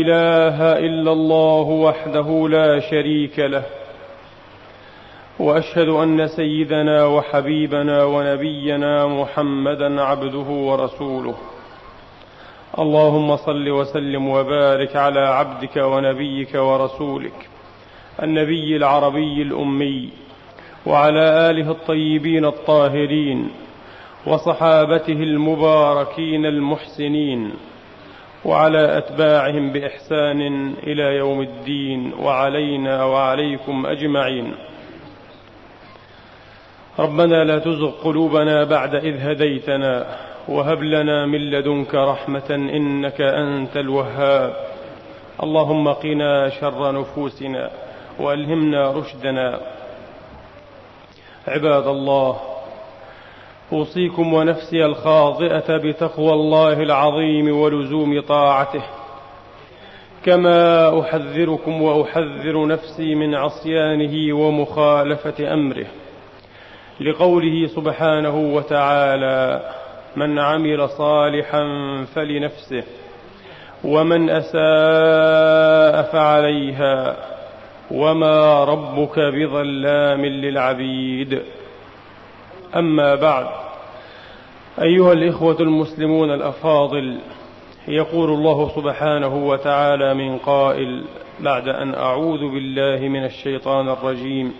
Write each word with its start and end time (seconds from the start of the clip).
إله 0.00 0.78
إلا 0.86 1.12
الله 1.12 1.66
وحده 1.86 2.48
لا 2.48 2.80
شريك 2.80 3.38
له 3.38 3.62
وأشهد 5.38 5.88
أن 5.88 6.28
سيدنا 6.28 7.04
وحبيبنا 7.04 8.04
ونبينا 8.04 9.06
محمدا 9.06 10.02
عبده 10.02 10.48
ورسوله. 10.68 11.34
اللهم 12.78 13.36
صل 13.36 13.70
وسلم 13.70 14.28
وبارك 14.28 14.96
على 14.96 15.20
عبدك 15.20 15.76
ونبيك 15.76 16.54
ورسولك 16.54 17.48
النبي 18.22 18.76
العربي 18.76 19.42
الأمي 19.42 20.08
وعلى 20.86 21.50
آله 21.50 21.70
الطيبين 21.70 22.44
الطاهرين 22.44 23.50
وصحابته 24.26 25.12
المباركين 25.12 26.46
المحسنين. 26.46 27.52
وعلى 28.44 28.98
أتباعهم 28.98 29.72
بإحسان 29.72 30.74
إلى 30.82 31.16
يوم 31.16 31.40
الدين 31.40 32.12
وعلينا 32.12 33.04
وعليكم 33.04 33.86
أجمعين. 33.86 34.54
ربنا 36.98 37.44
لا 37.44 37.58
تزغ 37.58 37.90
قلوبنا 37.90 38.64
بعد 38.64 38.94
إذ 38.94 39.16
هديتنا 39.20 40.06
وهب 40.48 40.82
لنا 40.82 41.26
من 41.26 41.50
لدنك 41.50 41.94
رحمة 41.94 42.50
إنك 42.50 43.20
أنت 43.20 43.76
الوهاب. 43.76 44.56
اللهم 45.42 45.88
قنا 45.88 46.48
شر 46.48 46.92
نفوسنا 46.92 47.70
وألهمنا 48.20 48.90
رشدنا. 48.90 49.60
عباد 51.48 51.86
الله 51.86 52.49
أوصيكم 53.72 54.34
ونفسي 54.34 54.84
الخاطئة 54.84 55.76
بتقوى 55.76 56.32
الله 56.32 56.72
العظيم 56.72 57.60
ولزوم 57.60 58.20
طاعته. 58.20 58.82
كما 60.24 61.00
أحذركم 61.00 61.82
وأحذر 61.82 62.66
نفسي 62.66 63.14
من 63.14 63.34
عصيانه 63.34 64.34
ومخالفة 64.34 65.54
أمره. 65.54 65.86
لقوله 67.00 67.66
سبحانه 67.66 68.54
وتعالى 68.54 69.60
من 70.16 70.38
عمل 70.38 70.88
صالحا 70.88 71.64
فلنفسه 72.14 72.84
ومن 73.84 74.30
أساء 74.30 76.12
فعليها 76.12 77.16
وما 77.90 78.64
ربك 78.64 79.18
بظلام 79.18 80.26
للعبيد. 80.26 81.42
أما 82.76 83.14
بعد. 83.14 83.46
أيها 84.82 85.12
الإخوة 85.12 85.56
المسلمون 85.60 86.30
الأفاضل 86.30 87.18
يقول 87.88 88.30
الله 88.30 88.68
سبحانه 88.76 89.46
وتعالى 89.46 90.14
من 90.14 90.38
قائل 90.38 91.04
بعد 91.40 91.68
أن 91.68 91.94
أعوذ 91.94 92.38
بالله 92.38 93.08
من 93.08 93.24
الشيطان 93.24 93.88
الرجيم. 93.88 94.52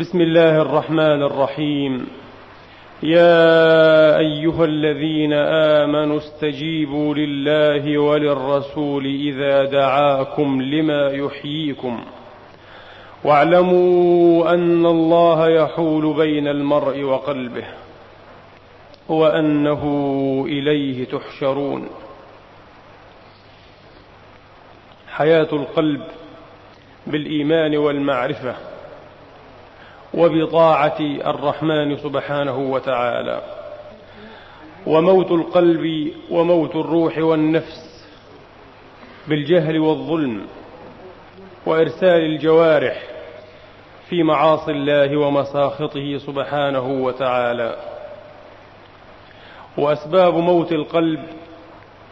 بسم 0.00 0.20
الله 0.20 0.62
الرحمن 0.62 1.22
الرحيم. 1.22 2.06
يا 3.02 4.18
أيها 4.18 4.64
الذين 4.64 5.32
آمنوا 5.82 6.16
استجيبوا 6.16 7.14
لله 7.14 7.98
وللرسول 7.98 9.06
إذا 9.06 9.64
دعاكم 9.64 10.62
لما 10.62 11.10
يحييكم. 11.10 12.04
واعلموا 13.24 14.54
أن 14.54 14.86
الله 14.86 15.48
يحول 15.48 16.14
بين 16.14 16.48
المرء 16.48 17.02
وقلبه 17.02 17.64
وأنه 19.08 19.82
إليه 20.48 21.04
تحشرون. 21.04 21.88
حياة 25.08 25.48
القلب 25.52 26.02
بالإيمان 27.06 27.76
والمعرفة 27.76 28.54
وبطاعة 30.14 31.00
الرحمن 31.00 31.96
سبحانه 31.96 32.58
وتعالى. 32.58 33.42
وموت 34.86 35.30
القلب 35.30 36.12
وموت 36.30 36.76
الروح 36.76 37.18
والنفس 37.18 38.04
بالجهل 39.28 39.78
والظلم 39.78 40.46
وإرسال 41.68 42.20
الجوارح 42.20 43.02
في 44.08 44.22
معاصي 44.22 44.70
الله 44.70 45.16
ومساخطه 45.16 46.18
سبحانه 46.18 46.88
وتعالى. 46.88 47.76
وأسباب 49.78 50.34
موت 50.34 50.72
القلب 50.72 51.20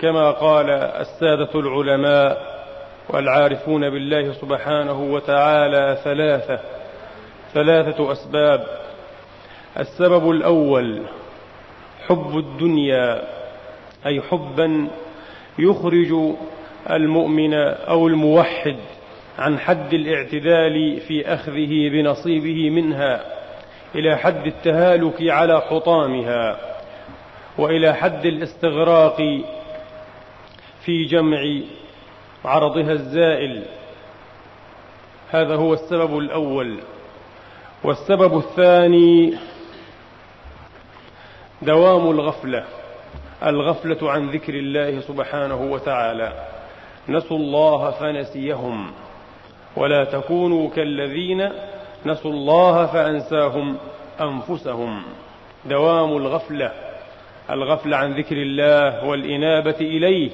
كما 0.00 0.31
قال 0.31 0.71
السادة 0.71 1.61
العلماء 1.61 2.56
والعارفون 3.09 3.91
بالله 3.91 4.33
سبحانه 4.33 5.03
وتعالى 5.03 5.99
ثلاثة 6.05 6.61
ثلاثة 7.55 8.12
أسباب. 8.12 8.66
السبب 9.78 10.31
الأول 10.31 11.03
حب 12.09 12.39
الدنيا 12.39 13.22
أي 14.06 14.21
حبا 14.21 14.89
يخرج 15.59 16.34
المؤمن 16.91 17.55
أو 17.65 18.06
الموحد 18.09 18.77
عن 19.39 19.59
حد 19.59 19.95
الاعتدال 19.95 21.01
في 21.01 21.35
أخذه 21.35 21.89
بنصيبه 21.89 22.71
منها 22.71 23.25
إلى 23.95 24.17
حد 24.17 24.47
التهالك 24.47 25.17
على 25.21 25.61
حطامها 25.61 26.59
وإلى 27.59 27.95
حد 27.95 28.27
الاستغراق 28.27 29.17
في 30.85 31.05
جمع 31.05 31.61
عرضها 32.45 32.93
الزائل. 32.93 33.63
هذا 35.31 35.57
هو 35.57 35.73
السبب 35.73 36.19
الأول. 36.19 36.79
والسبب 37.85 38.39
الثاني 38.39 39.35
دوام 41.63 42.11
الغفلة 42.11 42.65
الغفلة 43.43 44.11
عن 44.11 44.31
ذكر 44.31 44.55
الله 44.55 45.01
سبحانه 45.01 45.63
وتعالى. 45.63 46.33
نسوا 47.09 47.37
الله 47.37 47.91
فنسيهم. 47.91 48.93
ولا 49.77 50.05
تكونوا 50.05 50.71
كالذين 50.71 51.49
نسوا 52.07 52.31
الله 52.31 52.87
فأنساهم 52.87 53.77
أنفسهم. 54.21 55.03
دوام 55.65 56.17
الغفلة 56.17 56.73
الغفلة 57.51 57.97
عن 57.97 58.15
ذكر 58.15 58.37
الله 58.37 59.05
والإنابة 59.05 59.77
إليه 59.81 60.31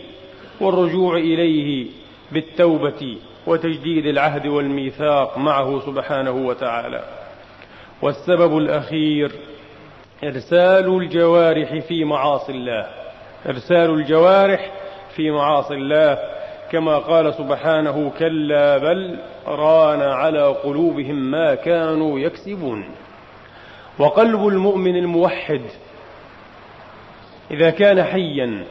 والرجوع 0.61 1.17
إليه 1.17 1.87
بالتوبة 2.33 3.19
وتجديد 3.47 4.07
العهد 4.07 4.47
والميثاق 4.47 5.39
معه 5.39 5.81
سبحانه 5.81 6.31
وتعالى. 6.47 7.05
والسبب 8.03 8.59
الأخير 8.59 9.33
إرسال 10.25 10.87
الجوارح 10.97 11.79
في 11.79 12.05
معاصي 12.05 12.53
الله 12.53 12.87
إرسال 13.47 13.91
الجوارح 13.91 14.73
في 15.17 15.31
معاصي 15.31 15.75
الله 15.75 16.19
كما 16.73 16.99
قال 16.99 17.35
سبحانه 17.35 18.13
كلا 18.19 18.79
بل 18.79 19.19
ران 19.47 20.01
على 20.01 20.47
قلوبهم 20.47 21.31
ما 21.31 21.55
كانوا 21.55 22.19
يكسبون. 22.19 22.85
وقلب 23.99 24.47
المؤمن 24.47 24.97
الموحد 24.97 25.61
إذا 27.51 27.71
كان 27.71 28.03
حيا 28.03 28.65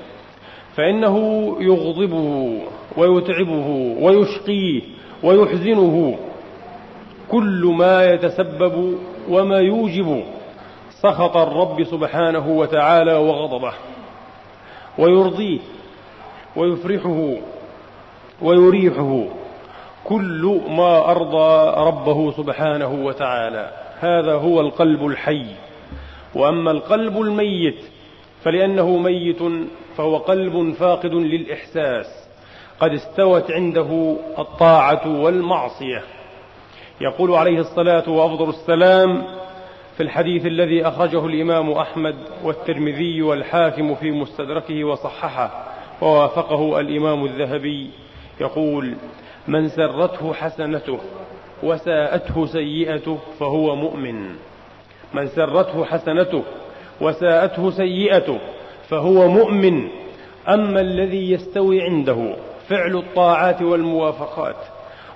فإنه 0.75 1.17
يغضبه 1.59 2.59
ويتعبه 2.97 3.95
ويشقيه 3.99 4.81
ويحزنه 5.23 6.17
كل 7.29 7.73
ما 7.77 8.05
يتسبب 8.05 8.97
وما 9.29 9.57
يوجب 9.57 10.23
سخط 10.89 11.37
الرب 11.37 11.83
سبحانه 11.83 12.47
وتعالى 12.47 13.13
وغضبه 13.13 13.73
ويرضيه 14.97 15.59
ويفرحه 16.55 17.33
ويريحه 18.41 19.23
كل 20.03 20.61
ما 20.69 21.11
أرضى 21.11 21.73
ربه 21.87 22.31
سبحانه 22.31 23.05
وتعالى. 23.05 23.71
هذا 23.99 24.33
هو 24.33 24.61
القلب 24.61 25.05
الحي. 25.05 25.45
وأما 26.35 26.71
القلب 26.71 27.21
الميت 27.21 27.83
فلأنه 28.43 28.97
ميت 28.97 29.43
فهو 29.97 30.17
قلب 30.17 30.73
فاقد 30.73 31.13
للإحساس. 31.13 32.05
قد 32.79 32.91
استوت 32.91 33.51
عنده 33.51 34.15
الطاعة 34.39 35.21
والمعصية. 35.21 36.03
يقول 37.01 37.31
عليه 37.35 37.59
الصلاة 37.59 38.09
وأفضل 38.09 38.49
السلام 38.49 39.23
في 39.97 40.03
الحديث 40.03 40.45
الذي 40.45 40.87
أخرجه 40.87 41.25
الإمام 41.25 41.71
أحمد 41.71 42.15
والترمذي 42.43 43.21
والحاكم 43.21 43.95
في 43.95 44.11
مستدركه 44.11 44.83
وصححه 44.83 45.65
ووافقه 46.01 46.79
الإمام 46.79 47.25
الذهبي 47.25 47.89
يقول 48.41 48.95
من 49.47 49.67
سرته 49.69 50.33
حسنته 50.33 50.99
وساءته 51.63 52.45
سيئته 52.45 53.17
فهو 53.39 53.75
مؤمن. 53.75 54.29
من 55.13 55.27
سرته 55.27 55.85
حسنته 55.85 56.43
وساءته 57.01 57.71
سيئته 57.71 58.39
فهو 58.89 59.27
مؤمن. 59.27 59.87
أما 60.47 60.81
الذي 60.81 61.31
يستوي 61.31 61.81
عنده 61.81 62.35
فعل 62.69 62.97
الطاعات 62.97 63.61
والموافقات 63.61 64.55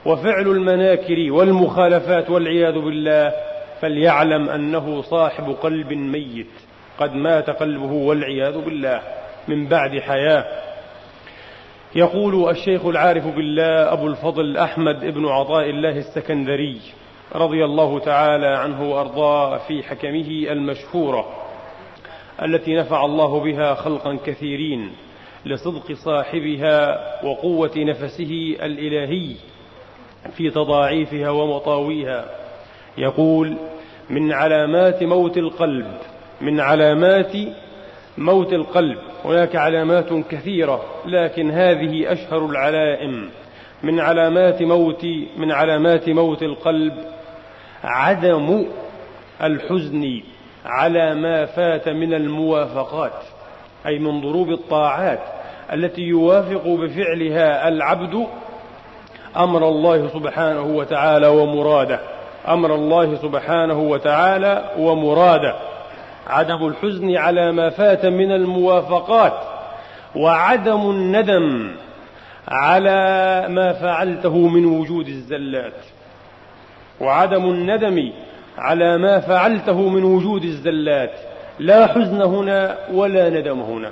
وفعل 0.06 0.48
المناكر 0.48 1.32
والمخالفات 1.32 2.30
والعياذ 2.30 2.74
بالله 2.74 3.34
فليعلم 3.82 4.50
أنه 4.50 5.02
صاحب 5.02 5.56
قلب 5.62 5.94
ميت. 5.94 6.54
قد 7.00 7.14
مات 7.14 7.50
قلبه 7.50 7.94
والعياذ 7.94 8.58
بالله 8.58 9.02
من 9.48 9.68
بعد 9.68 10.00
حياة. 10.00 10.46
يقول 11.96 12.50
الشيخ 12.50 12.86
العارف 12.86 13.28
بالله 13.28 13.94
أبو 13.94 14.08
الفضل 14.08 14.58
أحمد 14.58 15.06
بن 15.06 15.26
عطاء 15.26 15.70
الله 15.70 15.98
السكندري 15.98 16.82
رضي 17.36 17.66
الله 17.66 18.00
تعالى 18.00 18.48
عنه 18.48 18.92
وأرضاه 18.92 19.58
في 19.58 19.84
حكمه 19.84 20.52
المشهورة 20.52 21.26
التي 22.42 22.76
نفع 22.76 23.06
الله 23.06 23.40
بها 23.40 23.74
خلقا 23.76 24.18
كثيرين 24.26 24.92
لصدق 25.46 25.92
صاحبها 25.94 27.00
وقوة 27.26 27.72
نفسه 27.78 28.56
الإلهي 28.62 29.36
في 30.38 30.50
تضاعيفها 30.50 31.30
ومطاويها. 31.30 32.26
يقول 32.98 33.58
من 34.10 34.34
علامات 34.34 35.04
موت 35.04 35.38
القلب 35.38 35.88
من 36.42 36.60
علامات 36.60 37.34
موت 38.18 38.54
القلب. 38.54 38.98
هناك 39.26 39.56
علامات 39.56 40.14
كثيرة 40.32 40.82
لكن 41.06 41.52
هذه 41.52 42.12
أشهر 42.12 42.46
العلائم. 42.46 43.30
من 43.84 44.00
علامات 44.00 44.62
موت 44.62 45.06
من 45.38 45.52
علامات 45.52 46.10
موت 46.10 46.44
القلب 46.44 46.94
عدم 47.84 48.66
الحزن 49.44 50.22
على 50.66 51.16
ما 51.16 51.46
فات 51.46 51.90
من 51.90 52.14
الموافقات 52.14 53.24
أي 53.88 54.00
من 54.00 54.22
ضروب 54.22 54.50
الطاعات 54.50 55.20
التي 55.74 56.02
يوافق 56.02 56.68
بفعلها 56.68 57.68
العبد 57.68 58.28
أمر 59.38 59.70
الله 59.70 60.08
سبحانه 60.08 60.66
وتعالى 60.66 61.28
ومراده. 61.28 62.00
أمر 62.48 62.76
الله 62.76 63.16
سبحانه 63.16 63.80
وتعالى 63.80 64.72
ومراده. 64.78 65.56
عدم 66.28 66.68
الحزن 66.68 67.16
على 67.18 67.52
ما 67.52 67.70
فات 67.70 68.06
من 68.06 68.32
الموافقات 68.32 69.34
وعدم 70.16 70.90
الندم 70.90 71.72
على 72.48 73.46
ما 73.50 73.74
فعلته 73.74 74.38
من 74.48 74.66
وجود 74.66 75.08
الزلات 75.08 75.74
وعدم 77.02 77.46
الندم 77.46 78.12
على 78.58 78.98
ما 78.98 79.20
فعلته 79.20 79.90
من 79.90 80.04
وجود 80.04 80.44
الزلات. 80.44 81.12
لا 81.60 81.88
حزن 81.88 82.22
هنا 82.22 82.78
ولا 82.94 83.30
ندم 83.30 83.60
هنا. 83.60 83.92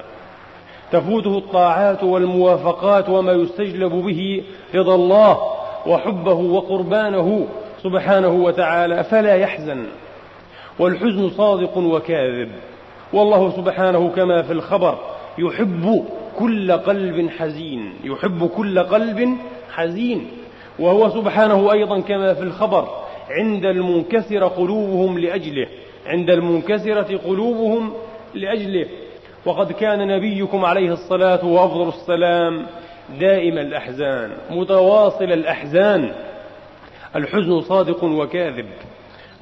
تفوته 0.91 1.37
الطاعات 1.37 2.03
والموافقات 2.03 3.09
وما 3.09 3.31
يستجلب 3.31 3.91
به 3.91 4.43
رضا 4.75 4.95
الله 4.95 5.37
وحبه 5.85 6.33
وقربانه 6.33 7.47
سبحانه 7.83 8.33
وتعالى 8.33 9.03
فلا 9.03 9.35
يحزن. 9.35 9.85
والحزن 10.79 11.29
صادق 11.29 11.77
وكاذب. 11.77 12.51
والله 13.13 13.51
سبحانه 13.51 14.09
كما 14.09 14.41
في 14.41 14.53
الخبر 14.53 14.97
يحب 15.37 16.05
كل 16.39 16.71
قلب 16.71 17.29
حزين 17.29 17.93
يحب 18.03 18.47
كل 18.47 18.79
قلب 18.79 19.37
حزين. 19.71 20.27
وهو 20.79 21.09
سبحانه 21.09 21.71
أيضا 21.71 21.99
كما 21.99 22.33
في 22.33 22.41
الخبر 22.41 22.87
عند 23.29 23.65
المنكسر 23.65 24.47
قلوبهم 24.47 25.19
لأجله 25.19 25.67
عند 26.05 26.29
المنكسرة 26.29 27.17
قلوبهم 27.17 27.93
لأجله. 28.33 28.85
وقد 29.45 29.71
كان 29.71 30.07
نبيكم 30.07 30.65
عليه 30.65 30.93
الصلاة 30.93 31.45
وأفضل 31.45 31.87
السلام 31.87 32.65
دائم 33.19 33.57
الأحزان 33.57 34.31
متواصل 34.49 35.23
الأحزان. 35.23 36.11
الحزن 37.15 37.61
صادق 37.61 38.03
وكاذب. 38.03 38.65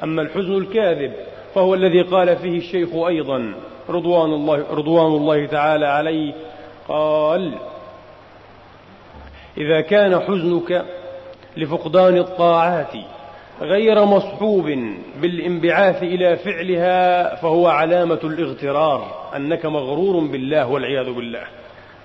أما 0.03 0.21
الحزن 0.21 0.53
الكاذب 0.57 1.13
فهو 1.55 1.73
الذي 1.73 2.01
قال 2.01 2.35
فيه 2.35 2.57
الشيخ 2.57 2.89
أيضا 3.07 3.53
رضوان 3.89 4.33
الله, 4.33 4.65
رضوان 4.71 5.11
الله 5.11 5.45
تعالى 5.45 5.85
عليه. 5.85 6.33
قال 6.87 7.53
إذا 9.57 9.81
كان 9.81 10.19
حزنك 10.19 10.85
لفقدان 11.57 12.17
الطاعات 12.17 12.93
غير 13.61 14.05
مصحوب 14.05 14.65
بالانبعاث 15.21 16.03
إلى 16.03 16.37
فعلها 16.37 17.35
فهو 17.35 17.67
علامة 17.67 18.19
الاغترار 18.23 19.29
أنك 19.35 19.65
مغرور 19.65 20.19
بالله 20.19 20.67
والعياذ 20.67 21.13
بالله. 21.13 21.43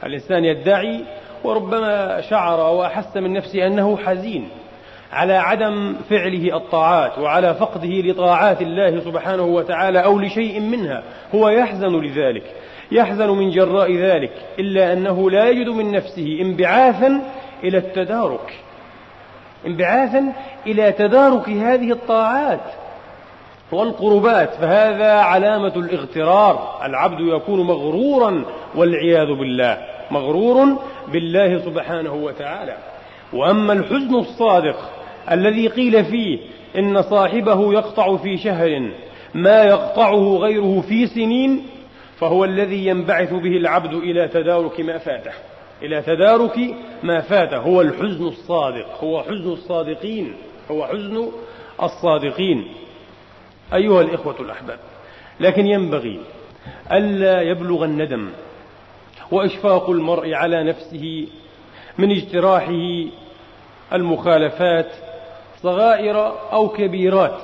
الإنسان 0.04 0.44
يدعي 0.44 1.04
وربما 1.44 2.20
شعر 2.20 2.74
وأحس 2.74 3.16
من 3.16 3.32
نفسه 3.32 3.66
أنه 3.66 3.96
حزين 3.96 4.48
على 5.12 5.32
عدم 5.32 5.94
فعله 6.10 6.56
الطاعات 6.56 7.18
وعلى 7.18 7.54
فقده 7.54 7.88
لطاعات 7.88 8.62
الله 8.62 9.00
سبحانه 9.00 9.42
وتعالى 9.42 10.04
أو 10.04 10.18
لشيء 10.18 10.60
منها 10.60 11.02
هو 11.34 11.48
يحزن 11.48 12.00
لذلك 12.00 12.54
يحزن 12.92 13.28
من 13.28 13.50
جراء 13.50 13.96
ذلك 13.96 14.32
إلا 14.58 14.92
أنه 14.92 15.30
لا 15.30 15.48
يجد 15.48 15.68
من 15.68 15.92
نفسه 15.92 16.38
انبعاثا 16.40 17.20
إلى 17.64 17.78
التدارك 17.78 18.54
انبعاثا 19.66 20.32
إلى 20.66 20.92
تدارك 20.92 21.48
هذه 21.48 21.92
الطاعات 21.92 22.60
والقربات 23.72 24.54
فهذا 24.54 25.12
علامة 25.12 25.76
الاغترار 25.76 26.80
العبد 26.84 27.20
يكون 27.20 27.60
مغرورا 27.60 28.44
والعياذ 28.74 29.26
بالله 29.26 29.78
مغرور 30.10 30.78
بالله 31.08 31.58
سبحانه 31.58 32.14
وتعالى. 32.14 32.76
وأما 33.32 33.72
الحزن 33.72 34.14
الصادق 34.14 34.95
الذي 35.30 35.68
قيل 35.68 36.04
فيه 36.04 36.38
إن 36.78 37.02
صاحبه 37.02 37.72
يقطع 37.72 38.16
في 38.16 38.38
شهر 38.38 38.90
ما 39.34 39.64
يقطعه 39.64 40.36
غيره 40.36 40.84
في 40.88 41.06
سنين 41.06 41.66
فهو 42.18 42.44
الذي 42.44 42.86
ينبعث 42.86 43.32
به 43.32 43.56
العبد 43.56 43.94
إلى 43.94 44.28
تدارك 44.28 44.80
ما 44.80 44.98
فاته. 44.98 45.32
إلى 45.82 46.02
تدارك 46.02 46.58
ما 47.02 47.20
فاته. 47.20 47.56
هو 47.56 47.80
الحزن 47.80 48.26
الصادق. 48.26 49.04
هو 49.04 49.22
حزن 49.22 49.52
الصادقين. 49.52 50.34
هو 50.70 50.86
حزن 50.86 51.28
الصادقين. 51.82 52.68
أيها 53.74 54.00
الإخوة 54.00 54.40
الأحباب 54.40 54.78
لكن 55.40 55.66
ينبغي 55.66 56.20
ألا 56.92 57.42
يبلغ 57.42 57.84
الندم 57.84 58.30
وإشفاق 59.30 59.90
المرء 59.90 60.34
على 60.34 60.64
نفسه 60.64 61.26
من 61.98 62.10
اجتراحه 62.10 63.04
المخالفات 63.92 64.92
صغائر 65.62 66.32
أو 66.52 66.68
كبيرات 66.68 67.38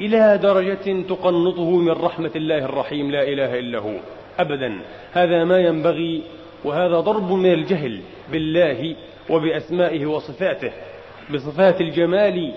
إلى 0.00 0.38
درجة 0.42 1.02
تقنطه 1.08 1.70
من 1.70 1.92
رحمة 1.92 2.30
الله 2.36 2.58
الرحيم 2.58 3.10
لا 3.10 3.22
إله 3.22 3.58
إلا 3.58 3.78
هو. 3.78 3.94
أبدا. 4.38 4.80
هذا 5.12 5.44
ما 5.44 5.58
ينبغي 5.58 6.22
وهذا 6.64 7.00
ضرب 7.00 7.32
من 7.32 7.52
الجهل 7.52 8.00
بالله 8.32 8.96
وبأسمائه 9.30 10.06
وصفاته 10.06 10.72
بصفات 11.34 11.80
الجمال 11.80 12.52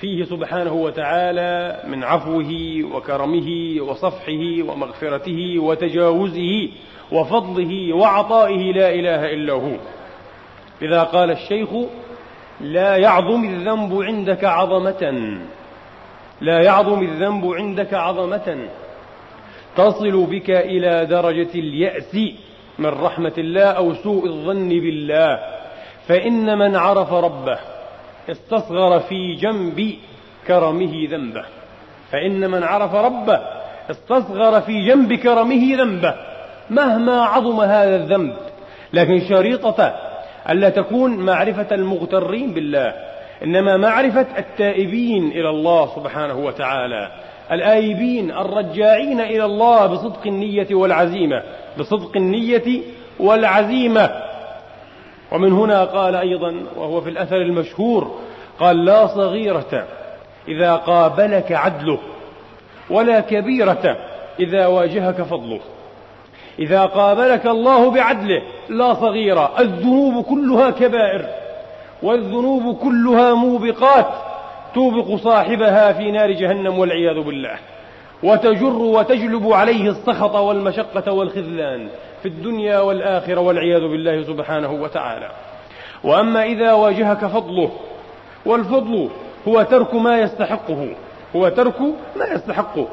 فيه 0.00 0.24
سبحانه 0.24 0.72
وتعالى 0.72 1.82
من 1.88 2.04
عفوه 2.04 2.52
وكرمه 2.94 3.76
وصفحه 3.80 4.62
ومغفرته 4.68 5.58
وتجاوزه 5.58 6.68
وفضله 7.12 7.92
وعطائه 7.92 8.72
لا 8.72 8.94
إله 8.94 9.32
إلا 9.32 9.52
هو. 9.52 9.76
إذا 10.82 11.02
قال 11.02 11.30
الشيخ 11.30 11.68
لا 12.62 12.96
يعظم 12.96 13.44
الذنب 13.44 14.02
عندك 14.02 14.44
عظمة. 14.44 15.38
لا 16.40 16.62
يعظم 16.62 17.02
الذنب 17.02 17.46
عندك 17.46 17.94
عظمة. 17.94 18.68
تصل 19.76 20.26
بك 20.26 20.50
إلى 20.50 21.06
درجة 21.06 21.54
اليأس 21.54 22.16
من 22.78 22.86
رحمة 22.86 23.32
الله 23.38 23.64
أو 23.64 23.94
سوء 23.94 24.26
الظن 24.26 24.68
بالله. 24.68 25.38
فإن 26.08 26.58
من 26.58 26.76
عرف 26.76 27.12
ربه 27.12 27.58
استصغر 28.30 29.00
في 29.00 29.34
جنب 29.34 29.94
كرمه 30.46 31.08
ذنبه. 31.10 31.44
فإن 32.10 32.50
من 32.50 32.62
عرف 32.62 32.94
ربه 32.94 33.40
استصغر 33.90 34.60
في 34.60 34.86
جنب 34.86 35.12
كرمه 35.12 35.76
ذنبه. 35.76 36.14
مهما 36.70 37.22
عظم 37.22 37.60
هذا 37.60 37.96
الذنب. 37.96 38.36
لكن 38.92 39.20
شريطة 39.28 40.11
ألا 40.50 40.68
تكون 40.68 41.16
معرفة 41.16 41.74
المغترين 41.74 42.54
بالله 42.54 42.94
إنما 43.44 43.76
معرفة 43.76 44.26
التائبين 44.38 45.28
إلى 45.28 45.50
الله 45.50 45.96
سبحانه 45.96 46.38
وتعالى 46.38 47.10
الآيبين 47.52 48.30
الرجاعين 48.30 49.20
إلى 49.20 49.44
الله 49.44 49.86
بصدق 49.86 50.26
النية 50.26 50.66
والعزيمة 50.70 51.42
بصدق 51.78 52.16
النية 52.16 52.82
والعزيمة. 53.20 54.10
ومن 55.32 55.52
هنا 55.52 55.84
قال 55.84 56.16
أيضا 56.16 56.54
وهو 56.76 57.00
في 57.00 57.10
الأثر 57.10 57.36
المشهور 57.36 58.18
قال 58.60 58.84
لا 58.84 59.06
صغيرة 59.06 59.86
إذا 60.48 60.76
قابلك 60.76 61.52
عدله 61.52 61.98
ولا 62.90 63.20
كبيرة 63.20 63.96
إذا 64.40 64.66
واجهك 64.66 65.22
فضله. 65.22 65.60
إذا 66.58 66.86
قابلك 66.86 67.46
الله 67.46 67.90
بعدله 67.90 68.42
لا 68.68 68.94
صغيرة 68.94 69.52
الذنوب 69.58 70.24
كلها 70.24 70.70
كبائر 70.70 71.26
والذنوب 72.02 72.76
كلها 72.76 73.34
موبقات 73.34 74.06
توبق 74.74 75.14
صاحبها 75.14 75.92
في 75.92 76.10
نار 76.10 76.30
جهنم 76.30 76.78
والعياذ 76.78 77.20
بالله. 77.22 77.56
وتجر 78.22 78.76
وتجلب 78.76 79.52
عليه 79.52 79.90
السخط 79.90 80.34
والمشقة 80.34 81.12
والخذلان 81.12 81.88
في 82.22 82.28
الدنيا 82.28 82.78
والآخرة 82.78 83.40
والعياذ 83.40 83.80
بالله 83.80 84.22
سبحانه 84.22 84.72
وتعالى. 84.72 85.30
وأما 86.04 86.44
إذا 86.44 86.72
واجهك 86.72 87.26
فضله 87.26 87.70
والفضل 88.46 89.08
هو 89.48 89.62
ترك 89.62 89.94
ما 89.94 90.20
يستحقه 90.20 90.88
هو 91.36 91.48
ترك 91.48 91.80
ما 92.16 92.26
يستحقه. 92.34 92.88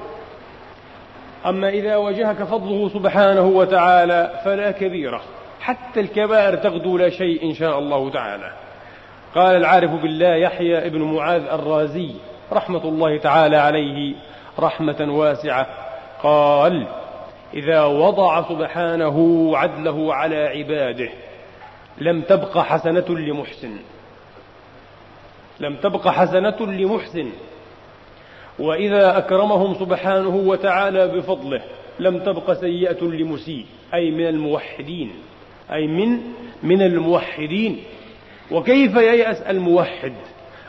أما 1.45 1.69
إذا 1.69 1.95
واجهك 1.95 2.43
فضله 2.43 2.89
سبحانه 2.89 3.47
وتعالى 3.47 4.41
فلا 4.45 4.71
كبيرة 4.71 5.21
حتى 5.61 5.99
الكبائر 5.99 6.55
تغدو 6.55 6.97
لا 6.97 7.09
شيء 7.09 7.43
إن 7.43 7.53
شاء 7.53 7.79
الله 7.79 8.09
تعالى. 8.09 8.53
قال 9.35 9.55
العارف 9.55 9.91
بالله 9.91 10.35
يحيى 10.35 10.87
ابن 10.87 11.01
معاذ 11.01 11.41
الرازي 11.41 12.15
رحمة 12.53 12.83
الله 12.83 13.17
تعالى 13.17 13.57
عليه 13.57 14.15
رحمة 14.59 15.07
واسعة 15.09 15.67
قال 16.23 16.87
إذا 17.53 17.83
وضع 17.83 18.49
سبحانه 18.49 19.51
عدله 19.57 20.15
على 20.15 20.47
عباده 20.47 21.09
لم 21.97 22.21
تبق 22.21 22.57
حسنة 22.57 23.05
لمحسن 23.09 23.77
لم 25.59 25.75
تبق 25.75 26.07
حسنة 26.07 26.57
لمحسن 26.59 27.31
وإذا 28.59 29.17
أكرمهم 29.17 29.73
سبحانه 29.73 30.35
وتعالى 30.35 31.07
بفضله 31.07 31.61
لم 31.99 32.19
تبق 32.19 32.53
سيئة 32.53 33.03
لمسيء 33.03 33.65
أي 33.93 34.11
من 34.11 34.27
الموحدين 34.27 35.11
أي 35.73 35.87
من 35.87 36.19
من 36.63 36.81
الموحدين. 36.81 37.83
وكيف 38.51 38.95
ييأس 38.95 39.41
الموحد؟ 39.41 40.13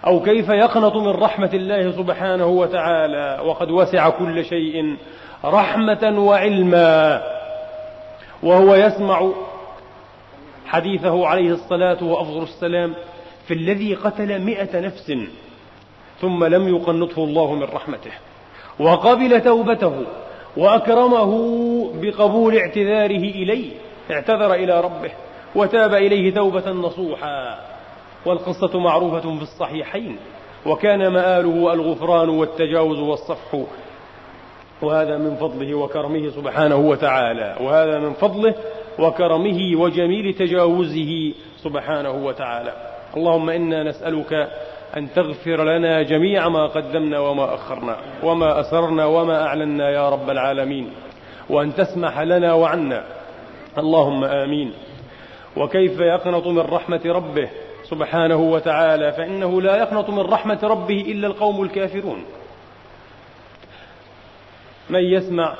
أو 0.07 0.23
كيف 0.23 0.49
يقنط 0.49 0.97
من 0.97 1.09
رحمة 1.09 1.51
الله 1.55 1.93
سبحانه 1.93 2.47
وتعالى؟ 2.47 3.41
وقد 3.45 3.71
وسع 3.71 4.11
كل 4.11 4.45
شيء 4.45 4.97
رحمة 5.45 6.19
وعلما. 6.19 7.23
وهو 8.43 8.75
يسمع 8.75 9.31
حديثه 10.67 11.27
عليه 11.27 11.51
الصلاة 11.53 12.05
وأفضل 12.05 12.43
السلام 12.43 12.95
في 13.47 13.55
الذي 13.55 13.95
قتل 13.95 14.39
مئة 14.39 14.81
نفس. 14.81 15.13
ثم 16.21 16.45
لم 16.45 16.77
يقنطه 16.77 17.25
الله 17.25 17.55
من 17.55 17.63
رحمته. 17.63 18.13
وقبل 18.81 19.41
توبته 19.41 19.93
وأكرمه 20.57 21.33
بقبول 21.95 22.57
اعتذاره 22.57 23.25
إليه 23.41 23.71
اعتذر 24.11 24.55
إلى 24.55 24.81
ربه 24.81 25.11
وتاب 25.55 25.95
إليه 25.95 26.35
توبة 26.35 26.71
نصوحا. 26.71 27.59
والقصة 28.27 28.79
معروفة 28.79 29.37
في 29.37 29.43
الصحيحين 29.43 30.17
وكان 30.67 31.09
مآله 31.09 31.73
الغفران 31.73 32.29
والتجاوز 32.29 32.99
والصفح. 32.99 33.61
وهذا 34.83 35.19
من 35.19 35.37
فضله 35.37 35.75
وكرمه 35.75 36.31
سبحانه 36.31 36.77
وتعالى. 36.77 37.57
وهذا 37.61 37.99
من 37.99 38.13
فضله 38.13 38.55
وكرمه 38.99 39.77
وجميل 39.77 40.35
تجاوزه 40.35 41.33
سبحانه 41.57 42.11
وتعالى. 42.11 42.73
اللهم 43.17 43.51
إنا 43.51 43.83
نسألك 43.83 44.51
أن 44.97 45.13
تغفر 45.13 45.65
لنا 45.65 46.03
جميع 46.03 46.49
ما 46.49 46.67
قدمنا 46.67 47.19
وما 47.19 47.55
أخرنا 47.55 47.97
وما 48.23 48.61
أسررنا 48.61 49.05
وما 49.05 49.47
أعلنا 49.47 49.91
يا 49.91 50.09
رب 50.09 50.31
العالمين 50.31 50.91
وأن 51.51 51.75
تسمح 51.75 52.21
لنا 52.21 52.53
وعنا. 52.53 53.05
اللهم 53.79 54.25
آمين. 54.25 54.73
وكيف 55.57 56.01
يقنط 56.01 56.47
من 56.47 56.59
رحمة 56.59 57.01
ربه 57.07 57.51
سبحانه 57.83 58.37
وتعالى؟ 58.37 59.13
فإنه 59.13 59.63
لا 59.63 59.77
يقنط 59.77 60.11
من 60.11 60.21
رحمة 60.21 60.59
ربه 60.63 61.01
إلا 61.01 61.27
القوم 61.27 61.63
الكافرون. 61.63 62.25
من 64.91 65.01
يسمع 65.01 65.55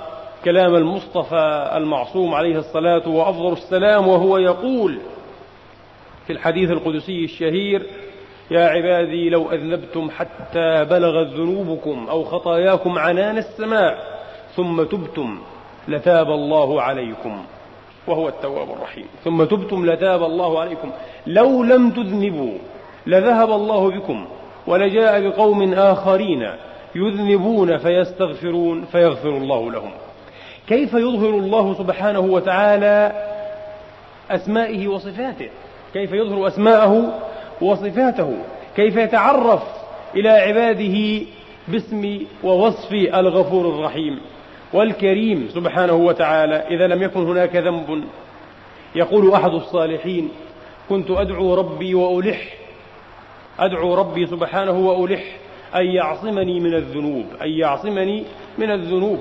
كلام 0.45 0.75
المصطفى 0.75 1.71
المعصوم 1.75 2.35
عليه 2.35 2.59
الصلاة 2.59 3.09
وأفضل 3.09 3.53
السلام 3.53 4.09
وهو 4.09 4.39
يقول 4.39 4.99
في 6.27 6.33
الحديث 6.33 6.71
القدسي 6.71 7.25
الشهير 7.25 7.87
يا 8.51 8.69
عبادي 8.69 9.31
لو 9.31 9.51
أذنبتم 9.51 10.11
حتى 10.11 10.85
بلغت 10.85 11.27
ذنوبكم 11.27 12.07
أو 12.11 12.25
خطاياكم 12.25 12.99
عنان 12.99 13.39
السماء 13.39 13.99
ثم 14.57 14.83
تبتم 14.83 15.39
لتاب 15.89 16.31
الله 16.31 16.83
عليكم 16.83 17.43
وهو 18.07 18.29
التواب 18.29 18.71
الرحيم. 18.71 19.07
ثم 19.25 19.45
تبتم 19.45 19.87
لتاب 19.87 20.23
الله 20.23 20.61
عليكم. 20.61 20.91
لو 21.27 21.65
لم 21.65 21.91
تذنبوا 21.91 22.59
لذهب 23.07 23.51
الله 23.51 23.91
بكم 23.91 24.27
ولجاء 24.67 25.29
بقوم 25.29 25.75
آخرين 25.75 26.51
يذنبون 26.95 27.79
فيستغفرون 27.79 28.85
فيغفر 28.85 29.29
الله 29.29 29.71
لهم. 29.71 29.91
كيف 30.67 30.95
يظهر 30.95 31.29
الله 31.29 31.75
سبحانه 31.75 32.21
وتعالى 32.21 33.13
أسمائه 34.31 34.89
وصفاته؟ 34.89 35.51
كيف 35.93 36.13
يظهر 36.13 36.47
أسماءه 36.47 37.19
وصفاته 37.61 38.37
كيف 38.77 38.97
يتعرف 38.97 39.63
إلى 40.15 40.29
عباده 40.29 41.27
باسم 41.69 42.21
ووصف 42.45 42.93
الغفور 42.93 43.69
الرحيم 43.69 44.21
والكريم 44.73 45.49
سبحانه 45.55 45.93
وتعالى 45.93 46.55
إذا 46.55 46.87
لم 46.87 47.03
يكن 47.03 47.27
هناك 47.27 47.57
ذنب. 47.57 48.05
يقول 48.95 49.33
أحد 49.33 49.51
الصالحين 49.51 50.29
كنت 50.89 51.11
أدعو 51.11 51.55
ربي 51.55 51.95
وألح 51.95 52.55
أدعو 53.59 53.95
ربي 53.95 54.27
سبحانه 54.27 54.79
وألح 54.79 55.23
أن 55.75 55.87
يعصمني 55.87 56.61
من 56.61 56.75
الذنوب 56.75 57.27
أن 57.43 57.49
يعصمني 57.49 58.25
من 58.59 58.71
الذنوب. 58.71 59.19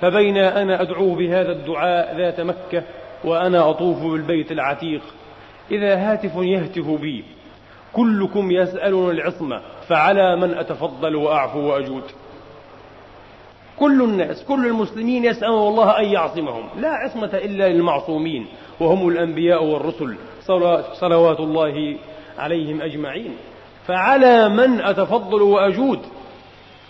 فبين 0.00 0.36
أنا 0.36 0.82
أدعو 0.82 1.14
بهذا 1.14 1.52
الدعاء 1.52 2.16
ذات 2.16 2.40
مكة 2.40 2.82
وأنا 3.24 3.70
أطوف 3.70 4.02
بالبيت 4.02 4.52
العتيق. 4.52 5.02
إذا 5.70 5.94
هاتف 5.96 6.36
يهتف 6.36 6.90
بي. 7.00 7.24
كلكم 7.92 8.50
يسألون 8.50 9.10
العصمة 9.10 9.60
فعلى 9.88 10.36
من 10.36 10.54
أتفضل 10.54 11.16
وأعفو 11.16 11.58
وأجود. 11.58 12.02
كل 13.78 14.02
الناس 14.02 14.44
كل 14.44 14.66
المسلمين 14.66 15.24
يسألون 15.24 15.68
الله 15.68 15.98
أن 15.98 16.04
يعصمهم. 16.04 16.68
لا 16.80 16.88
عصمة 16.88 17.34
إلا 17.34 17.68
للمعصومين 17.68 18.46
وهم 18.80 19.08
الأنبياء 19.08 19.64
والرسل 19.64 20.16
صلوات 21.00 21.40
الله 21.40 21.96
عليهم 22.38 22.82
أجمعين. 22.82 23.36
فعلى 23.86 24.48
من 24.48 24.80
أتفضل 24.80 25.42
وأجود. 25.42 25.98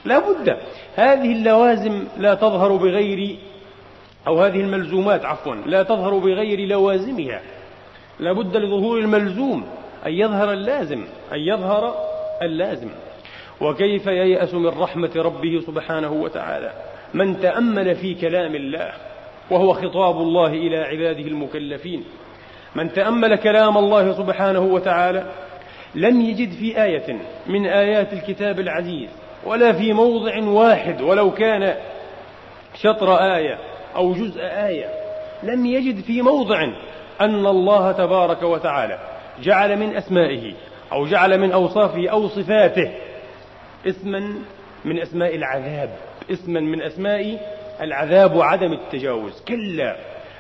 لا 0.04 0.18
بد. 0.18 0.56
هذه 0.96 1.32
اللوازم 1.32 2.04
لا 2.18 2.34
تظهر 2.34 2.76
بغير 2.76 3.36
أو 4.26 4.40
هذه 4.40 4.60
الملزومات 4.60 5.24
عفوا 5.24 5.54
لا 5.54 5.82
تظهر 5.82 6.18
بغير 6.18 6.68
لوازمها. 6.68 7.40
لا 8.20 8.32
بد 8.32 8.56
لظهور 8.56 8.98
الملزوم 8.98 9.66
أن 10.06 10.12
يظهر 10.12 10.52
اللازم 10.52 11.04
أن 11.32 11.38
يظهر 11.38 11.94
اللازم. 12.42 12.88
وكيف 13.60 14.06
ييأس 14.06 14.54
من 14.54 14.66
رحمة 14.66 15.10
ربه 15.16 15.60
سبحانه 15.66 16.12
وتعالى؟ 16.12 16.72
من 17.14 17.40
تأمل 17.40 17.94
في 17.94 18.14
كلام 18.14 18.54
الله 18.54 18.92
وهو 19.50 19.72
خطاب 19.72 20.16
الله 20.16 20.46
إلى 20.46 20.76
عباده 20.76 21.28
المكلفين. 21.28 22.04
من 22.74 22.92
تأمل 22.92 23.36
كلام 23.36 23.78
الله 23.78 24.12
سبحانه 24.12 24.60
وتعالى 24.60 25.24
لم 25.94 26.20
يجد 26.20 26.52
في 26.52 26.82
آية 26.82 27.16
من 27.46 27.66
آيات 27.66 28.12
الكتاب 28.12 28.60
العزيز 28.60 29.08
ولا 29.46 29.72
في 29.72 29.92
موضع 29.92 30.44
واحد 30.44 31.00
ولو 31.02 31.30
كان 31.30 31.74
شطر 32.74 33.16
آية 33.16 33.58
أو 33.96 34.12
جزء 34.12 34.40
آية 34.42 34.88
لم 35.42 35.66
يجد 35.66 36.00
في 36.00 36.22
موضع 36.22 36.66
أن 37.20 37.46
الله 37.46 37.92
تبارك 37.92 38.42
وتعالى 38.42 38.98
جعل 39.42 39.76
من 39.76 39.96
أسمائه 39.96 40.52
أو 40.92 41.06
جعل 41.06 41.40
من 41.40 41.52
أوصافه 41.52 42.08
أو 42.08 42.28
صفاته 42.28 42.90
اسما 43.86 44.34
من 44.84 45.00
أسماء 45.00 45.36
العذاب 45.36 45.90
اسما 46.30 46.60
من 46.60 46.82
أسماء 46.82 47.38
العذاب 47.80 48.36
وعدم 48.36 48.72
التجاوز. 48.72 49.42
كلا 49.48 49.96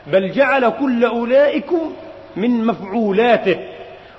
بل 0.06 0.32
جعل 0.32 0.70
كل 0.70 1.04
أولئكم 1.04 1.92
من 2.36 2.64
مفعولاته 2.64 3.58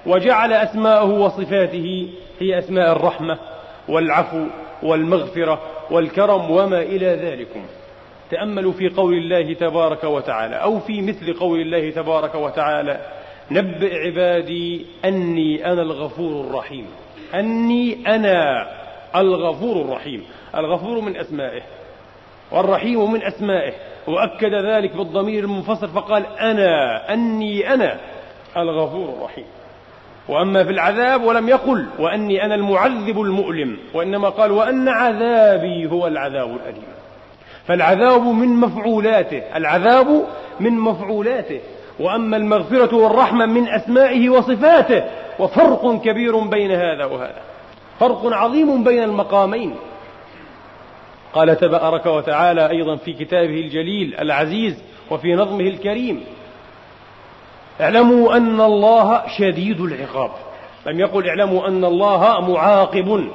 وجعل 0.06 0.54
أسماءه 0.54 1.10
وصفاته 1.10 2.10
هي 2.40 2.60
أسماء 2.60 2.92
الرحمة 2.92 3.40
والعفو 3.90 4.46
والمغفرة 4.84 5.62
والكرم 5.92 6.52
وما 6.52 6.82
إلى 6.82 7.08
ذلكم. 7.08 7.66
تأملوا 8.32 8.72
في 8.72 8.90
قول 8.90 9.14
الله 9.14 9.54
تبارك 9.54 10.04
وتعالى 10.04 10.56
أو 10.56 10.80
في 10.80 11.02
مثل 11.02 11.34
قول 11.34 11.62
الله 11.62 11.92
تبارك 11.92 12.36
وتعالى 12.36 13.02
نبئ 13.52 13.96
عبادي 13.96 14.86
أني 15.06 15.66
أنا 15.72 15.82
الغفور 15.82 16.46
الرحيم. 16.48 16.86
أني 17.36 18.16
أنا 18.16 18.68
الغفور 19.16 19.82
الرحيم. 19.82 20.24
الغفور 20.56 21.02
من 21.02 21.18
أسمائه 21.18 21.62
والرحيم 22.52 23.12
من 23.12 23.24
أسمائه. 23.24 23.74
وأكد 24.08 24.54
ذلك 24.54 24.96
بالضمير 24.96 25.44
المنفصل 25.44 25.88
فقال 25.88 26.26
أنا 26.40 27.14
أني 27.14 27.74
أنا 27.74 28.00
الغفور 28.58 29.10
الرحيم. 29.18 29.46
وأما 30.30 30.64
في 30.64 30.70
العذاب 30.70 31.24
ولم 31.24 31.50
يقل 31.50 31.86
وأني 32.00 32.46
أنا 32.46 32.56
المعذب 32.56 33.22
المؤلم 33.22 33.78
وإنما 33.94 34.30
قال 34.30 34.52
وأن 34.52 34.88
عذابي 34.88 35.92
هو 35.92 36.08
العذاب 36.08 36.56
الأليم. 36.56 37.01
فالعذاب 37.68 38.22
من 38.22 38.48
مفعولاته 38.48 39.42
العذاب 39.56 40.26
من 40.60 40.80
مفعولاته. 40.80 41.60
وأما 42.00 42.38
المغفرة 42.38 42.96
والرحمة 42.96 43.46
من 43.46 43.68
أسمائه 43.68 44.30
وصفاته 44.30 45.04
وفرق 45.40 46.02
كبير 46.02 46.40
بين 46.40 46.72
هذا 46.72 47.06
وهذا. 47.06 47.42
فرق 48.00 48.26
عظيم 48.26 48.84
بين 48.84 49.04
المقامين. 49.04 49.76
قال 51.34 51.58
تبارك 51.58 52.06
وتعالى 52.06 52.70
أيضا 52.70 52.96
في 52.96 53.14
كتابه 53.14 53.60
الجليل 53.60 54.16
العزيز 54.20 54.84
وفي 55.12 55.36
نظمه 55.36 55.68
الكريم 55.68 56.24
اعلموا 57.82 58.38
أن 58.38 58.62
الله 58.62 59.22
شديد 59.38 59.82
العقاب. 59.82 60.32
لم 60.86 61.00
يقل 61.00 61.28
اعلموا 61.28 61.68
أن 61.68 61.86
الله 61.86 62.40
معاقب 62.50 63.30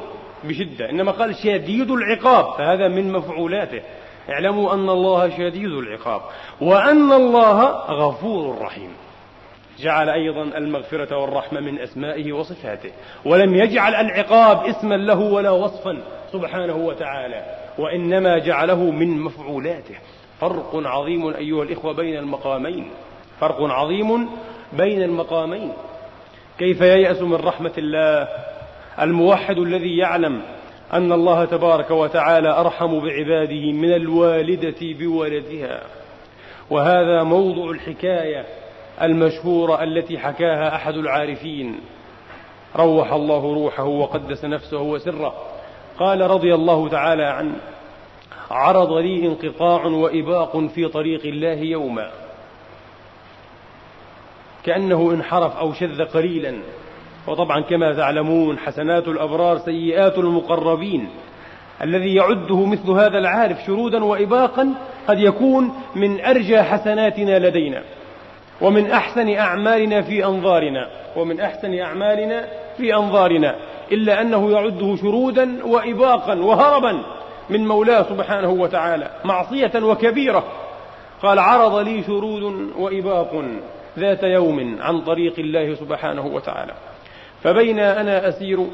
بشدة 0.45 0.91
إنما 0.91 1.13
قال 1.13 1.35
شديد 1.35 1.91
العقاب 1.91 2.59
فهذا 2.59 2.89
من 2.89 3.13
مفعولاته. 3.13 3.81
اعلموا 4.31 4.75
أن 4.75 4.89
الله 4.89 5.31
شديد 5.31 5.73
العقاب 5.73 6.21
وأن 6.61 7.13
الله 7.13 7.65
غفور 7.91 8.59
رحيم. 8.59 8.91
جعل 9.79 10.09
أيضا 10.09 10.43
المغفرة 10.43 11.17
والرحمة 11.17 11.61
من 11.61 11.79
أسمائه 11.79 12.33
وصفاته 12.33 12.91
ولم 13.25 13.55
يجعل 13.55 13.95
العقاب 13.95 14.67
اسما 14.67 14.95
له 14.95 15.21
ولا 15.21 15.51
وصفا 15.51 15.99
سبحانه 16.33 16.77
وتعالى 16.77 17.45
وإنما 17.79 18.39
جعله 18.39 18.91
من 18.91 19.21
مفعولاته. 19.21 19.95
فرق 20.41 20.71
عظيم 20.75 21.35
أيها 21.35 21.63
الإخوة 21.63 21.93
بين 21.93 22.17
المقامين. 22.17 22.91
فرق 23.41 23.63
عظيم 23.63 24.29
بين 24.73 25.03
المقامين. 25.03 25.73
كيف 26.59 26.81
ييأس 26.81 27.23
من 27.23 27.35
رحمة 27.35 27.73
الله؟ 27.79 28.29
الموحد 29.01 29.59
الذي 29.59 29.97
يعلم 29.97 30.43
أن 30.93 31.13
الله 31.13 31.45
تبارك 31.45 31.91
وتعالى 31.91 32.49
أرحم 32.49 33.01
بعباده 33.01 33.73
من 33.73 33.93
الوالدة 33.95 34.77
بولدها. 34.81 35.83
وهذا 36.71 37.23
موضع 37.23 37.71
الحكاية 37.71 38.45
المشهورة 39.03 39.83
التي 39.83 40.19
حكاها 40.19 40.75
أحد 40.75 40.95
العارفين. 40.95 41.81
روح 42.77 43.13
الله 43.13 43.55
روحه 43.55 43.85
وقدس 43.85 44.45
نفسه 44.45 44.81
وسره. 44.81 45.35
قال 45.99 46.21
رضي 46.21 46.55
الله 46.55 46.89
تعالى 46.89 47.25
عنه 47.25 47.55
عرض 48.51 48.93
لي 48.93 49.27
انقطاع 49.27 49.87
وإباق 49.87 50.67
في 50.67 50.89
طريق 50.89 51.27
الله 51.27 51.55
يوما. 51.55 52.11
كأنه 54.65 55.11
انحرف 55.11 55.57
أو 55.57 55.73
شذ 55.73 56.05
قليلا. 56.05 56.55
وطبعا 57.27 57.61
كما 57.61 57.93
تعلمون 57.93 58.59
حسنات 58.59 59.09
الأبرار 59.09 59.59
سيئات 59.59 60.19
المقربين. 60.19 61.09
الذي 61.83 62.15
يعده 62.15 62.65
مثل 62.65 62.91
هذا 62.91 63.19
العارف 63.19 63.65
شرودا 63.67 64.05
وإباقا 64.05 64.75
قد 65.09 65.19
يكون 65.19 65.73
من 65.97 66.25
أرجى 66.25 66.63
حسناتنا 66.63 67.39
لدينا 67.39 67.83
ومن 68.61 68.91
أحسن 68.91 69.35
أعمالنا 69.35 70.03
في 70.03 70.25
أنظارنا 70.25 70.89
ومن 71.17 71.41
أحسن 71.41 71.79
أعمالنا 71.79 72.49
في 72.77 72.95
أنظارنا 72.95 73.57
إلا 73.93 74.21
أنه 74.21 74.51
يعده 74.51 74.97
شرودا 74.97 75.67
وإباقا 75.67 76.35
وهربا 76.35 77.03
من 77.51 77.67
مولاه 77.67 78.03
سبحانه 78.03 78.51
وتعالى 78.51 79.11
معصية 79.25 79.73
وكبيرة. 79.83 80.45
قال 81.23 81.39
عرض 81.39 81.75
لي 81.75 82.03
شرود 82.03 82.43
وإباق 82.79 83.45
ذات 83.99 84.23
يوم 84.23 84.77
عن 84.81 85.01
طريق 85.01 85.39
الله 85.39 85.75
سبحانه 85.75 86.27
وتعالى. 86.27 86.73
فبين 87.47 87.79
أنا 87.79 88.29
أسير 88.29 88.67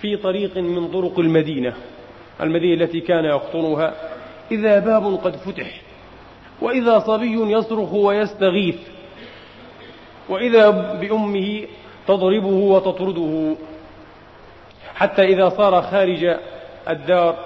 في 0.00 0.16
طريق 0.16 0.56
من 0.56 0.88
طرق 0.88 1.18
المدينة 1.18 1.74
المدينة 2.40 2.84
التي 2.84 3.00
كان 3.00 3.24
يقطنها 3.24 3.94
إذا 4.50 4.78
باب 4.78 5.14
قد 5.24 5.36
فتح 5.36 5.80
وإذا 6.60 6.98
صبي 6.98 7.52
يصرخ 7.52 7.92
ويستغيث 7.92 8.78
وإذا 10.28 10.70
بأمه 11.00 11.66
تضربه 12.08 12.46
وتطرده. 12.46 13.56
حتى 14.94 15.22
إذا 15.22 15.48
صار 15.48 15.82
خارج 15.82 16.36
الدار 16.88 17.36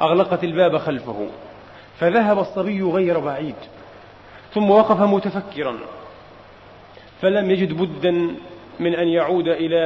أغلقت 0.00 0.44
الباب 0.44 0.78
خلفه 0.78 1.28
فذهب 1.98 2.38
الصبي 2.38 2.82
غير 2.82 3.18
بعيد 3.18 3.56
ثم 4.54 4.70
وقف 4.70 5.00
متفكرا 5.00 5.76
فلم 7.20 7.50
يجد 7.50 7.72
بدا 7.72 8.36
من 8.80 8.94
أن 8.94 9.08
يعود 9.08 9.48
إلى 9.48 9.78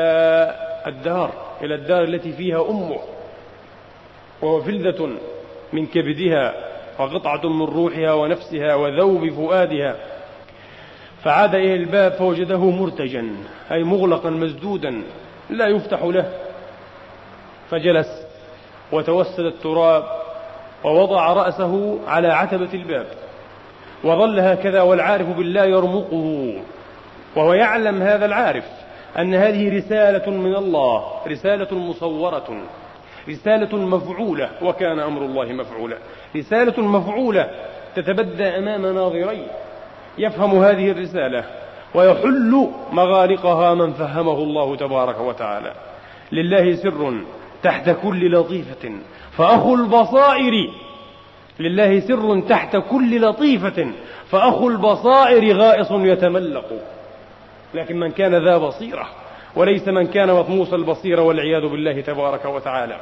الدار 0.86 1.32
إلى 1.62 1.74
الدار 1.74 2.04
التي 2.04 2.32
فيها 2.32 2.70
أمه 2.70 2.98
وهو 4.42 4.60
فلذة 4.60 5.10
من 5.72 5.86
كبدها 5.86 6.54
وقطعة 6.98 7.48
من 7.48 7.66
روحها 7.66 8.12
ونفسها 8.12 8.74
وذوب 8.74 9.30
فؤادها. 9.30 9.96
فعاد 11.24 11.54
إلى 11.54 11.74
الباب 11.74 12.12
فوجده 12.12 12.70
مرتجا 12.70 13.26
أي 13.72 13.84
مغلقا 13.84 14.30
مسدودا 14.30 15.02
لا 15.50 15.66
يفتح 15.66 16.02
له. 16.02 16.32
فجلس 17.70 18.26
وتوسد 18.92 19.44
التراب 19.44 20.04
ووضع 20.84 21.32
رأسه 21.32 21.98
على 22.06 22.28
عتبة 22.28 22.74
الباب 22.74 23.06
وظل 24.04 24.40
هكذا 24.40 24.82
والعارف 24.82 25.26
بالله 25.26 25.64
يرمقه. 25.64 26.54
وهو 27.36 27.52
يعلم 27.54 28.02
هذا 28.02 28.26
العارف 28.26 28.64
أن 29.18 29.34
هذه 29.34 29.76
رسالة 29.78 30.30
من 30.30 30.56
الله 30.56 31.04
رسالة 31.28 31.78
مصورة 31.78 32.62
رسالة 33.28 33.76
مفعولة 33.76 34.50
وكان 34.62 34.98
أمر 34.98 35.22
الله 35.22 35.44
مفعولا. 35.44 35.96
رسالة 36.36 36.82
مفعولة 36.82 37.50
تتبدى 37.96 38.44
أمام 38.44 38.86
ناظري 38.86 39.46
يفهم 40.18 40.64
هذه 40.64 40.90
الرسالة 40.90 41.44
ويحل 41.94 42.68
مغالقها 42.92 43.74
من 43.74 43.92
فهمه 43.92 44.38
الله 44.38 44.76
تبارك 44.76 45.20
وتعالى. 45.20 45.72
لله 46.32 46.74
سر 46.74 47.20
تحت 47.62 47.90
كل 48.02 48.32
لطيفة 48.32 48.92
فأخو 49.32 49.74
البصائر 49.74 50.70
لله 51.60 52.00
سر 52.00 52.40
تحت 52.40 52.76
كل 52.76 53.22
لطيفة 53.22 53.92
فأخو 54.30 54.68
البصائر 54.68 55.56
غائص 55.56 55.90
يتملق. 55.90 56.99
لكن 57.74 58.00
من 58.00 58.10
كان 58.10 58.44
ذا 58.44 58.58
بصيرة 58.58 59.06
وليس 59.56 59.88
من 59.88 60.06
كان 60.06 60.28
مطموس 60.28 60.74
البصيرة 60.74 61.22
والعياذ 61.22 61.68
بالله 61.68 62.00
تبارك 62.00 62.44
وتعالى. 62.44 62.96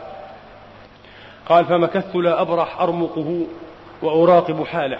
قال 1.48 1.64
فمكثت 1.64 2.14
لا 2.14 2.40
أبرح 2.40 2.80
أرمقه 2.80 3.46
وأراقب 4.02 4.64
حاله. 4.64 4.98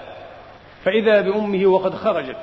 فإذا 0.85 1.21
بأمه 1.21 1.67
وقد 1.67 1.95
خرجت 1.95 2.37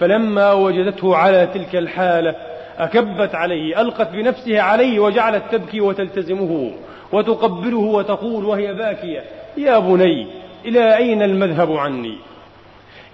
فلما 0.00 0.52
وجدته 0.52 1.16
على 1.16 1.46
تلك 1.46 1.76
الحالة 1.76 2.34
أكبت 2.78 3.34
عليه 3.34 3.80
ألقت 3.80 4.10
بنفسها 4.12 4.60
عليه 4.60 5.00
وجعلت 5.00 5.42
تبكي 5.52 5.80
وتلتزمه 5.80 6.72
وتقبله 7.12 7.78
وتقول 7.78 8.44
وهي 8.44 8.74
باكية 8.74 9.24
يا 9.56 9.78
بني 9.78 10.26
إلى 10.64 10.96
أين 10.96 11.22
المذهب 11.22 11.72
عني؟ 11.72 12.18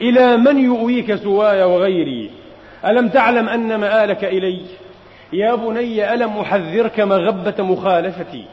إلى 0.01 0.37
من 0.37 0.65
يؤويك 0.65 1.15
سواي 1.15 1.63
وغيري؟ 1.63 2.31
ألم 2.87 3.09
تعلم 3.09 3.49
أن 3.49 3.75
مآلك 3.75 4.25
إلي؟ 4.25 4.61
يا 5.33 5.55
بني 5.55 6.15
ألم 6.15 6.39
أحذرك 6.39 7.01
مغبة 7.01 7.65
مخالفتي؟ 7.65 8.45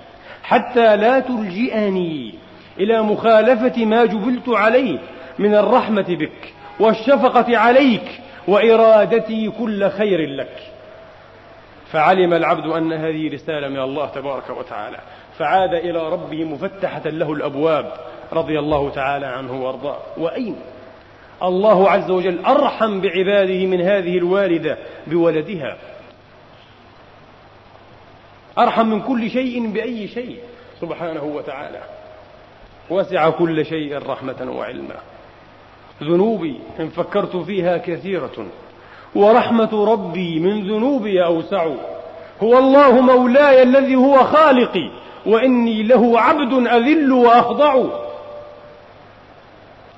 حتى 0.43 0.95
لا 0.95 1.19
تلجئني 1.19 2.33
إلى 2.79 3.01
مخالفة 3.01 3.85
ما 3.85 4.05
جبلت 4.05 4.49
عليه 4.49 4.99
من 5.39 5.55
الرحمة 5.55 6.05
بك 6.09 6.53
والشفقة 6.79 7.57
عليك 7.57 8.21
وإرادتي 8.47 9.49
كل 9.49 9.89
خير 9.89 10.29
لك. 10.29 10.57
فعلم 11.91 12.33
العبد 12.33 12.65
أن 12.65 12.93
هذه 12.93 13.33
رسالة 13.33 13.67
من 13.67 13.79
الله 13.79 14.05
تبارك 14.05 14.49
وتعالى. 14.49 14.97
فعاد 15.37 15.73
إلى 15.73 16.09
ربه 16.09 16.43
مفتحة 16.43 17.09
له 17.09 17.33
الأبواب 17.33 17.93
رضي 18.33 18.59
الله 18.59 18.89
تعالى 18.89 19.25
عنه 19.25 19.63
وأرضاه. 19.63 19.97
وأين؟ 20.17 20.55
الله 21.43 21.89
عز 21.89 22.11
وجل 22.11 22.45
أرحم 22.45 23.01
بعباده 23.01 23.65
من 23.65 23.81
هذه 23.81 24.17
الوالدة 24.17 24.77
بولدها. 25.07 25.77
أرحم 28.57 28.87
من 28.87 29.01
كل 29.01 29.29
شيء 29.29 29.67
بأي 29.67 30.07
شيء 30.07 30.39
سبحانه 30.81 31.23
وتعالى. 31.23 31.81
وسع 32.89 33.29
كل 33.29 33.65
شيء 33.65 33.97
رحمة 33.97 34.51
وعلما. 34.57 34.95
ذنوبي 36.03 36.59
إن 36.79 36.89
فكرت 36.89 37.35
فيها 37.35 37.77
كثيرة. 37.77 38.45
ورحمة 39.15 39.85
ربي 39.85 40.39
من 40.39 40.67
ذنوبي 40.67 41.25
أوسع. 41.25 41.67
هو 42.43 42.57
الله 42.57 43.01
مولاي 43.01 43.63
الذي 43.63 43.95
هو 43.95 44.23
خالقي. 44.23 44.91
وإني 45.25 45.83
له 45.83 46.19
عبد 46.19 46.67
أذل 46.67 47.11
وأخضع. 47.11 47.83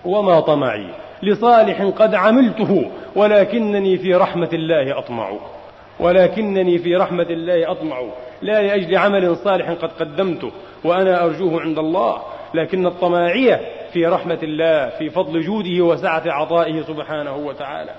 وما 0.06 0.40
طمعي. 0.40 0.88
لصالح 1.24 1.82
قد 1.82 2.16
عملته 2.16 2.92
ولكنني 3.16 3.98
في 3.98 4.16
رحمة 4.16 4.50
الله 4.54 4.98
أطمع. 4.98 5.32
ولكنني 6.00 6.78
في 6.78 6.96
رحمة 6.96 7.28
الله 7.30 7.72
أطمع. 7.72 8.02
لا 8.42 8.62
لأجل 8.62 8.98
عمل 8.98 9.38
صالح 9.38 9.70
قد 9.70 9.92
قدمته 9.92 10.52
وأنا 10.84 11.26
أرجوه 11.26 11.62
عند 11.62 11.80
الله. 11.80 12.22
لكن 12.54 12.86
الطماعية 12.86 13.62
في 13.94 14.06
رحمة 14.06 14.40
الله 14.44 14.90
في 14.90 15.10
فضل 15.10 15.42
جوده 15.42 15.84
وسعة 15.84 16.24
عطائه 16.26 16.82
سبحانه 16.82 17.36
وتعالى. 17.36 17.92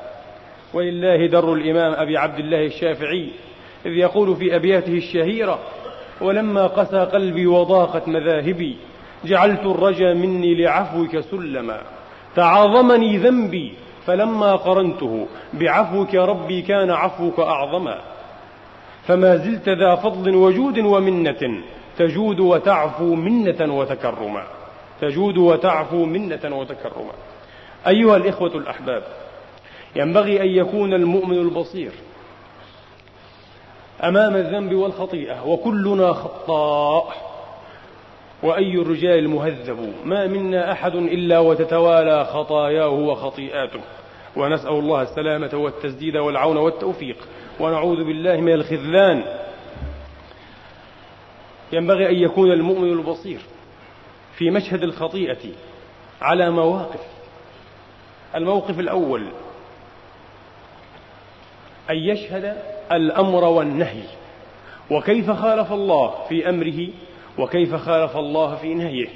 ولله 0.74 1.26
در 1.26 1.52
الإمام 1.52 1.92
أبي 1.92 2.16
عبد 2.16 2.38
الله 2.38 2.66
الشافعي 2.66 3.28
إذ 3.86 3.92
يقول 3.92 4.36
في 4.36 4.56
أبياته 4.56 4.92
الشهيرة 4.92 5.58
ولما 6.20 6.66
قسى 6.66 6.98
قلبي 6.98 7.46
وضاقت 7.46 8.08
مذاهبي 8.08 8.76
جعلت 9.24 9.66
الرجا 9.66 10.14
مني 10.14 10.54
لعفوك 10.54 11.20
سلما. 11.20 11.80
تعاظمني 12.36 13.16
ذنبي 13.16 13.74
فلما 14.06 14.56
قرنته 14.56 15.26
بعفوك 15.52 16.14
ربي 16.14 16.62
كان 16.62 16.90
عفوك 16.90 17.40
أعظما. 17.40 18.00
فما 19.06 19.36
زلت 19.36 19.68
ذا 19.68 19.94
فضل 19.94 20.34
وجود 20.34 20.78
ومنة 20.78 21.62
تجود 21.98 22.40
وتعفو 22.40 23.14
منة 23.14 23.74
وتكرما. 23.74 24.44
تجود 25.00 25.38
وتعفو 25.38 26.04
منة 26.04 26.56
وتكرما. 26.56 27.12
أيها 27.86 28.16
الإخوة 28.16 28.56
الأحباب 28.56 29.02
ينبغي 29.96 30.42
أن 30.42 30.48
يكون 30.48 30.94
المؤمن 30.94 31.38
البصير 31.38 31.92
أمام 34.02 34.36
الذنب 34.36 34.74
والخطيئة 34.74 35.46
وكلنا 35.46 36.12
خطاء. 36.12 37.33
وأي 38.44 38.74
الرجال 38.74 39.18
المهذب 39.18 39.94
ما 40.04 40.26
منا 40.26 40.72
أحد 40.72 40.94
إلا 40.94 41.38
وتتوالى 41.38 42.24
خطاياه 42.24 42.88
وخطيئاته. 42.88 43.80
ونسأل 44.36 44.72
الله 44.72 45.02
السلامة 45.02 45.50
والتسديد 45.54 46.16
والعون 46.16 46.56
والتوفيق. 46.56 47.16
ونعوذ 47.60 48.04
بالله 48.04 48.36
من 48.36 48.52
الخذلان. 48.52 49.24
ينبغي 51.72 52.08
أن 52.08 52.14
يكون 52.14 52.52
المؤمن 52.52 52.92
البصير 52.92 53.40
في 54.36 54.50
مشهد 54.50 54.82
الخطيئة 54.82 55.52
على 56.20 56.50
مواقف. 56.50 57.00
الموقف 58.34 58.80
الأول 58.80 59.26
أن 61.90 61.96
يشهد 61.96 62.56
الأمر 62.92 63.44
والنهي. 63.44 64.02
وكيف 64.90 65.30
خالف 65.30 65.72
الله 65.72 66.14
في 66.28 66.48
أمره 66.48 66.88
وكيف 67.38 67.74
خالف 67.74 68.16
الله 68.16 68.54
في 68.54 68.74
نهيه. 68.74 69.08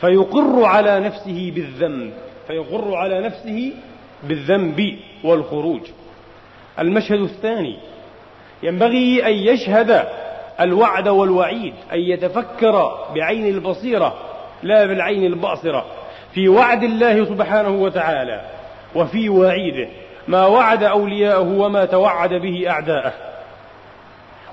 فيقر 0.00 0.64
على 0.64 1.00
نفسه 1.00 1.52
بالذنب. 1.54 2.12
فيقر 2.46 2.94
على 2.94 3.20
نفسه 3.20 3.72
بالذنب 4.22 4.96
والخروج. 5.24 5.80
المشهد 6.78 7.20
الثاني. 7.20 7.76
ينبغي 8.62 9.26
أن 9.26 9.32
يشهد 9.32 10.04
الوعد 10.60 11.08
والوعيد 11.08 11.74
أن 11.92 11.98
يتفكر 11.98 13.04
بعين 13.14 13.46
البصيرة 13.46 14.14
لا 14.62 14.86
بالعين 14.86 15.24
الباصرة. 15.24 15.86
في 16.34 16.48
وعد 16.48 16.82
الله 16.82 17.24
سبحانه 17.24 17.70
وتعالى 17.70 18.40
وفي 18.94 19.28
وعيده. 19.28 19.88
ما 20.28 20.46
وعد 20.46 20.82
أولياءه 20.82 21.58
وما 21.58 21.84
توعد 21.84 22.34
به 22.34 22.70
أعداءه. 22.70 23.12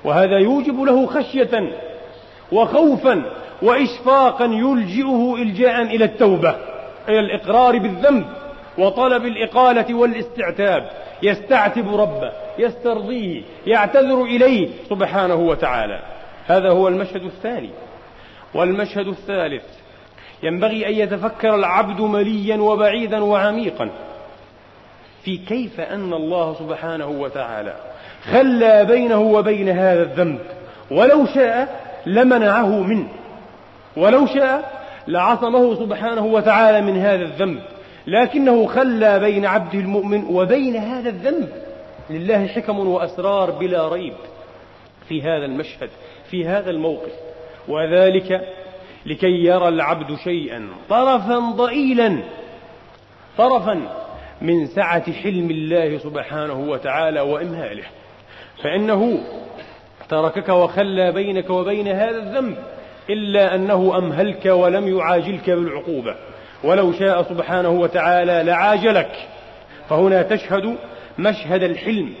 وهذا 0.04 0.38
يوجب 0.38 0.82
له 0.82 1.06
خشية 1.06 1.72
وخوفا 2.52 3.22
وإشفاقا 3.62 4.44
يلجئه 4.44 5.34
إلجاء 5.34 5.82
إلى 5.82 6.04
التوبة 6.04 6.54
إلى 7.08 7.20
الإقرار 7.20 7.78
بالذنب 7.78 8.24
وطلب 8.78 9.26
الإقالة 9.26 9.94
والاستعتاب. 9.94 10.90
يستعتب 11.22 11.94
ربه 11.96 12.32
يسترضيه 12.58 13.42
يعتذر 13.66 14.22
إليه 14.22 14.68
سبحانه 14.90 15.34
وتعالى. 15.34 16.00
هذا 16.46 16.70
هو 16.70 16.88
المشهد 16.88 17.24
الثاني. 17.24 17.70
والمشهد 18.54 19.06
الثالث 19.06 19.64
ينبغي 20.42 20.86
أن 20.86 20.92
يتفكر 20.92 21.54
العبد 21.54 22.00
مليا 22.00 22.56
وبعيدا 22.56 23.24
وعميقا 23.24 23.90
في 25.24 25.36
كيف 25.36 25.80
أن 25.80 26.12
الله 26.12 26.54
سبحانه 26.54 27.08
وتعالى 27.08 27.74
خلى 28.32 28.84
بينه 28.84 29.20
وبين 29.20 29.68
هذا 29.68 30.02
الذنب. 30.02 30.38
ولو 30.90 31.26
شاء 31.26 31.87
لمنعه 32.08 32.82
منه. 32.82 33.08
ولو 33.96 34.26
شاء 34.26 34.82
لعصمه 35.08 35.74
سبحانه 35.74 36.26
وتعالى 36.26 36.80
من 36.80 36.96
هذا 36.96 37.22
الذنب. 37.22 37.62
لكنه 38.06 38.66
خلى 38.66 39.18
بين 39.18 39.46
عبده 39.46 39.78
المؤمن 39.78 40.24
وبين 40.24 40.76
هذا 40.76 41.08
الذنب. 41.08 41.48
لله 42.10 42.46
حكم 42.46 42.78
وأسرار 42.78 43.50
بلا 43.50 43.88
ريب 43.88 44.14
في 45.08 45.22
هذا 45.22 45.44
المشهد 45.44 45.90
في 46.30 46.46
هذا 46.46 46.70
الموقف. 46.70 47.12
وذلك 47.68 48.40
لكي 49.06 49.44
يرى 49.44 49.68
العبد 49.68 50.16
شيئا 50.24 50.68
طرفا 50.88 51.38
ضئيلا 51.38 52.18
طرفا 53.38 53.80
من 54.42 54.66
سعة 54.66 55.12
حلم 55.12 55.50
الله 55.50 55.98
سبحانه 55.98 56.60
وتعالى 56.60 57.20
وإمهاله. 57.20 57.84
فإنه 58.62 59.20
تركك 60.10 60.48
وخلى 60.48 61.12
بينك 61.12 61.50
وبين 61.50 61.88
هذا 61.88 62.16
الذنب 62.16 62.56
إلا 63.10 63.54
أنه 63.54 63.98
أمهلك 63.98 64.46
ولم 64.46 64.98
يعاجلك 64.98 65.50
بالعقوبة. 65.50 66.14
ولو 66.64 66.92
شاء 66.92 67.22
سبحانه 67.22 67.70
وتعالى 67.70 68.42
لعاجلك. 68.44 69.10
فهنا 69.88 70.22
تشهد 70.22 70.76
مشهد 71.18 71.62
الحلم. 71.62 72.12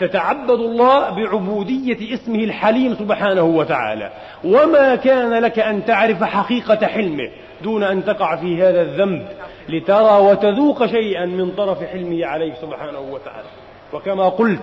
تتعبد 0.00 0.50
الله 0.50 1.10
بعبودية 1.10 2.14
اسمه 2.14 2.44
الحليم 2.44 2.94
سبحانه 2.94 3.42
وتعالى. 3.42 4.10
وما 4.44 4.94
كان 4.94 5.34
لك 5.34 5.58
أن 5.58 5.84
تعرف 5.84 6.22
حقيقة 6.24 6.86
حلمه 6.86 7.30
دون 7.62 7.82
أن 7.82 8.04
تقع 8.04 8.36
في 8.36 8.62
هذا 8.62 8.82
الذنب 8.82 9.26
لترى 9.68 10.20
وتذوق 10.20 10.86
شيئا 10.86 11.26
من 11.26 11.50
طرف 11.50 11.84
حلمه 11.84 12.26
عليك 12.26 12.54
سبحانه 12.54 13.00
وتعالى. 13.00 13.48
وكما 13.92 14.28
قلت 14.28 14.62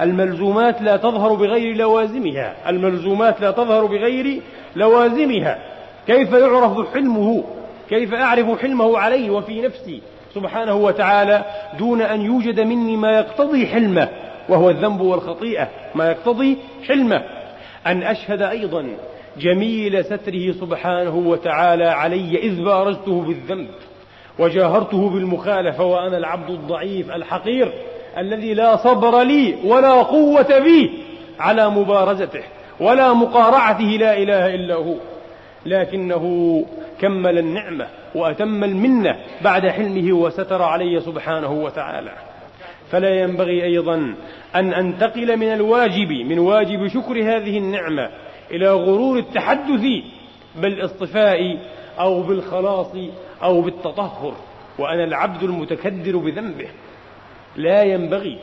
الملزومات 0.00 0.82
لا 0.82 0.96
تظهر 0.96 1.34
بغير 1.34 1.76
لوازمها. 1.76 2.54
الملزومات 2.68 3.40
لا 3.40 3.50
تظهر 3.50 3.86
بغير 3.86 4.40
لوازمها. 4.76 5.58
كيف 6.06 6.32
يعرف 6.32 6.94
حلمه؟ 6.94 7.44
كيف 7.88 8.14
أعرف 8.14 8.62
حلمه 8.62 8.98
علي 8.98 9.30
وفي 9.30 9.60
نفسي؟ 9.60 10.02
سبحانه 10.34 10.74
وتعالى 10.74 11.44
دون 11.78 12.02
أن 12.02 12.20
يوجد 12.20 12.60
مني 12.60 12.96
ما 12.96 13.18
يقتضي 13.18 13.66
حلمه 13.66 14.08
وهو 14.48 14.70
الذنب 14.70 15.00
والخطيئة. 15.00 15.68
ما 15.94 16.10
يقتضي 16.10 16.56
حلمه. 16.88 17.22
أن 17.86 18.02
أشهد 18.02 18.42
أيضا 18.42 18.86
جميل 19.38 20.04
ستره 20.04 20.52
سبحانه 20.52 21.16
وتعالى 21.16 21.84
علي 21.84 22.38
إذ 22.38 22.64
بارزته 22.64 23.20
بالذنب 23.22 23.68
وجاهرته 24.38 25.10
بالمخالفة 25.10 25.84
وأنا 25.84 26.16
العبد 26.16 26.50
الضعيف 26.50 27.10
الحقير. 27.10 27.72
الذي 28.18 28.54
لا 28.54 28.76
صبر 28.76 29.22
لي 29.22 29.54
ولا 29.64 29.92
قوة 29.92 30.58
بي 30.58 30.90
على 31.38 31.70
مبارزته 31.70 32.42
ولا 32.80 33.12
مقارعته 33.12 33.84
لا 33.84 34.18
إله 34.18 34.54
إلا 34.54 34.74
هو. 34.74 34.94
لكنه 35.66 36.64
كمل 37.00 37.38
النعمة 37.38 37.86
وأتم 38.14 38.64
المنة 38.64 39.16
بعد 39.44 39.68
حلمه 39.68 40.12
وستر 40.12 40.62
علي 40.62 41.00
سبحانه 41.00 41.52
وتعالى. 41.52 42.12
فلا 42.90 43.20
ينبغي 43.20 43.64
أيضا 43.64 44.14
أن 44.54 44.74
أنتقل 44.74 45.36
من 45.36 45.52
الواجب 45.52 46.12
من 46.12 46.38
واجب 46.38 46.86
شكر 46.86 47.22
هذه 47.22 47.58
النعمة 47.58 48.10
إلى 48.50 48.72
غرور 48.72 49.18
التحدث 49.18 49.86
بالإصطفاء 50.56 51.58
أو 51.98 52.22
بالخلاص 52.22 52.92
أو 53.42 53.60
بالتطهر. 53.60 54.34
وأنا 54.78 55.04
العبد 55.04 55.42
المتكدر 55.42 56.16
بذنبه. 56.16 56.68
لا 57.56 57.82
ينبغي 57.82 58.38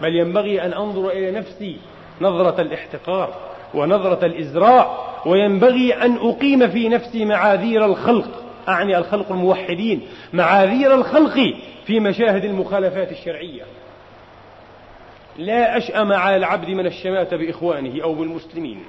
بل 0.00 0.16
ينبغي 0.16 0.62
أن 0.62 0.72
أنظر 0.72 1.10
إلى 1.10 1.30
نفسي 1.30 1.76
نظرة 2.20 2.60
الاحتقار 2.60 3.34
ونظرة 3.74 4.26
الإزراء 4.26 5.06
وينبغي 5.26 5.94
أن 5.94 6.16
أقيم 6.16 6.68
في 6.68 6.88
نفسي 6.88 7.24
معاذير 7.24 7.84
الخلق 7.84 8.42
أعني 8.68 8.98
الخلق 8.98 9.32
الموحدين 9.32 10.08
معاذير 10.32 10.94
الخلق 10.94 11.54
في 11.86 12.00
مشاهد 12.00 12.44
المخالفات 12.44 13.12
الشرعية. 13.12 13.62
لا 15.38 15.76
أشأم 15.76 16.12
على 16.12 16.36
العبد 16.36 16.68
من 16.68 16.86
الشماتة 16.86 17.36
بإخوانه 17.36 18.02
أو 18.02 18.14
بالمسلمين. 18.14 18.84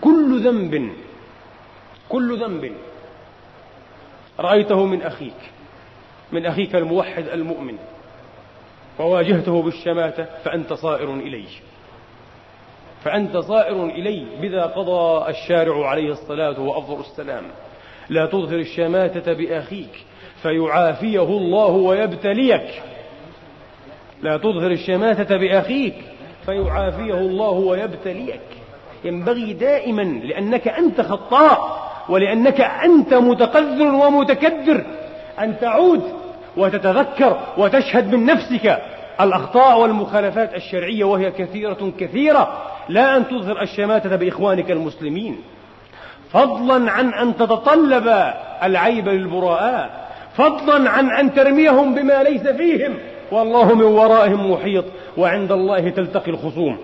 كل 0.00 0.40
ذنب 0.44 0.92
كل 2.08 2.40
ذنب 2.40 2.72
رأيته 4.40 4.86
من 4.86 5.02
أخيك. 5.02 5.55
من 6.32 6.46
أخيك 6.46 6.74
الموحد 6.74 7.28
المؤمن. 7.28 7.76
وواجهته 8.98 9.62
بالشماتة 9.62 10.26
فأنت 10.44 10.72
صائر 10.72 11.14
إليه. 11.14 11.48
فأنت 13.04 13.36
صائر 13.36 13.84
إليه. 13.84 14.24
بذا 14.40 14.62
قضى 14.62 15.30
الشارع 15.30 15.88
عليه 15.88 16.12
الصلاة 16.12 16.60
وأفضل 16.60 17.00
السلام. 17.00 17.44
لا 18.08 18.26
تظهر 18.26 18.58
الشماتة 18.58 19.32
بأخيك 19.32 20.04
فيعافيه 20.42 21.22
الله 21.22 21.70
ويبتليك. 21.70 22.82
لا 24.22 24.36
تظهر 24.36 24.70
الشماتة 24.70 25.36
بأخيك 25.36 25.94
فيعافيه 26.46 27.18
الله 27.18 27.50
ويبتليك. 27.50 28.40
ينبغي 29.04 29.52
دائما 29.52 30.02
لأنك 30.02 30.68
أنت 30.68 31.00
خطاء 31.00 31.86
ولأنك 32.08 32.60
أنت 32.60 33.14
متقذر 33.14 33.94
ومتكدر 33.94 34.84
أن 35.40 35.58
تعود 35.60 36.02
وتتذكر 36.56 37.38
وتشهد 37.58 38.14
من 38.14 38.26
نفسك 38.26 38.78
الأخطاء 39.20 39.80
والمخالفات 39.80 40.54
الشرعية 40.54 41.04
وهي 41.04 41.30
كثيرة 41.30 41.92
كثيرة. 41.98 42.62
لا 42.88 43.16
أن 43.16 43.28
تظهر 43.28 43.62
الشماتة 43.62 44.16
بإخوانك 44.16 44.70
المسلمين. 44.70 45.36
فضلا 46.30 46.90
عن 46.90 47.14
أن 47.14 47.36
تتطلب 47.36 48.32
العيب 48.62 49.08
للبراء 49.08 49.90
فضلا 50.34 50.90
عن 50.90 51.10
أن 51.10 51.34
ترميهم 51.34 51.94
بما 51.94 52.22
ليس 52.22 52.46
فيهم. 52.46 52.94
والله 53.32 53.74
من 53.74 53.84
ورائهم 53.84 54.50
محيط 54.50 54.84
وعند 55.16 55.52
الله 55.52 55.88
تلتقي 55.88 56.30
الخصوم. 56.30 56.78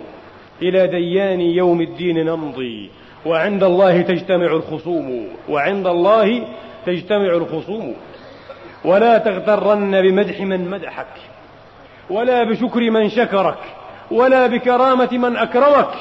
إلى 0.63 0.87
ديان 0.87 1.41
يوم 1.41 1.81
الدين 1.81 2.27
نمضي 2.27 2.91
وعند 3.27 3.63
الله 3.65 4.03
تجتمع 4.03 4.47
الخصوم. 4.47 5.27
وعند 5.49 5.87
الله 5.87 6.43
تجتمع 6.87 7.35
الخصوم. 7.35 7.95
ولا 8.85 9.19
تغترن 9.19 10.03
بمدح 10.03 10.41
من 10.41 10.71
مدحك 10.71 11.15
ولا 12.11 12.45
بشكر 12.45 12.91
من 12.91 13.09
شكرك 13.09 13.59
ولا 14.11 14.47
بكرامة 14.47 15.09
من 15.13 15.37
أكرمك 15.37 15.95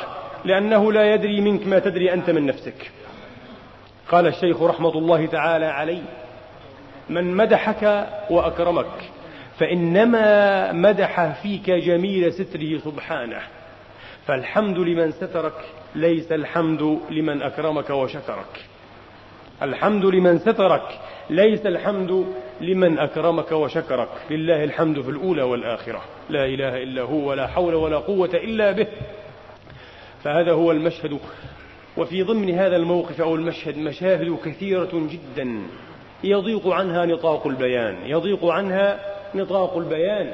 لأنه 0.46 0.92
لا 0.92 1.14
يدري 1.14 1.42
منك 1.42 1.68
ما 1.68 1.80
تدري 1.80 2.14
أنت 2.14 2.30
من 2.30 2.46
نفسك. 2.46 2.92
قال 4.12 4.28
الشيخ 4.28 4.62
رحمة 4.62 4.98
الله 4.98 5.26
تعالى 5.26 5.66
عليه 5.66 6.02
من 7.10 7.36
مدحك 7.36 8.08
وأكرمك 8.30 9.12
فإنما 9.60 10.72
مدح 10.72 11.42
فيك 11.42 11.70
جميل 11.70 12.34
ستره 12.34 12.78
سبحانه 12.78 13.42
فالحمد 14.28 14.78
لمن 14.78 15.12
سترك 15.12 15.54
ليس 15.96 16.32
الحمد 16.32 17.00
لمن 17.10 17.42
أكرمك 17.42 17.90
وشكرك. 17.90 18.71
الحمد 19.62 20.06
لمن 20.06 20.40
سترك 20.40 21.00
ليس 21.30 21.66
الحمد 21.66 22.26
لمن 22.62 23.00
أكرمك 23.00 23.52
وشكرك. 23.52 24.10
لله 24.30 24.64
الحمد 24.64 25.02
في 25.02 25.10
الأولى 25.10 25.42
والآخرة. 25.42 26.02
لا 26.30 26.46
إله 26.46 26.84
إلا 26.84 27.02
هو 27.02 27.30
ولا 27.30 27.48
حول 27.48 27.74
ولا 27.74 27.98
قوة 27.98 28.30
إلا 28.34 28.72
به. 28.72 28.88
فهذا 30.24 30.52
هو 30.52 30.72
المشهد. 30.72 31.20
وفي 31.98 32.24
ضمن 32.24 32.50
هذا 32.50 32.76
الموقف 32.76 33.22
أو 33.22 33.36
المشهد 33.36 33.78
مشاهد 33.78 34.38
كثيرة 34.46 34.90
جدا 34.94 35.62
يضيق 36.24 36.68
عنها 36.68 37.06
نطاق 37.06 37.48
البيان. 37.48 37.96
يضيق 38.06 38.46
عنها 38.46 39.00
نطاق 39.36 39.78
البيان. 39.78 40.34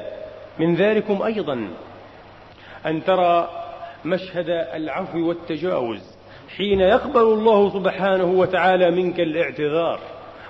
من 0.58 0.74
ذلكم 0.74 1.22
أيضا 1.22 1.68
أن 2.86 3.04
ترى 3.04 3.48
مشهد 4.04 4.50
العفو 4.74 5.28
والتجاوز. 5.28 6.17
حين 6.56 6.80
يقبل 6.80 7.20
الله 7.20 7.70
سبحانه 7.72 8.24
وتعالى 8.24 8.90
منك 8.90 9.20
الاعتذار. 9.20 9.98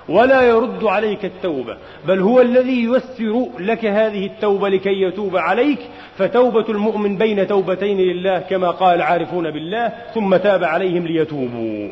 ولا 0.09 0.41
يرد 0.41 0.83
عليك 0.83 1.25
التوبة 1.25 1.77
بل 2.07 2.19
هو 2.19 2.41
الذي 2.41 2.83
ييسر 2.83 3.47
لك 3.59 3.85
هذه 3.85 4.25
التوبة 4.25 4.69
لكي 4.69 5.01
يتوب 5.01 5.37
عليك 5.37 5.79
فتوبة 6.17 6.65
المؤمن 6.69 7.17
بين 7.17 7.47
توبتين 7.47 7.97
لله 7.97 8.39
كما 8.39 8.71
قال 8.71 8.95
العارفون 8.95 9.51
بالله 9.51 9.91
ثم 10.13 10.35
تاب 10.35 10.63
عليهم 10.63 11.07
ليتوبوا. 11.07 11.89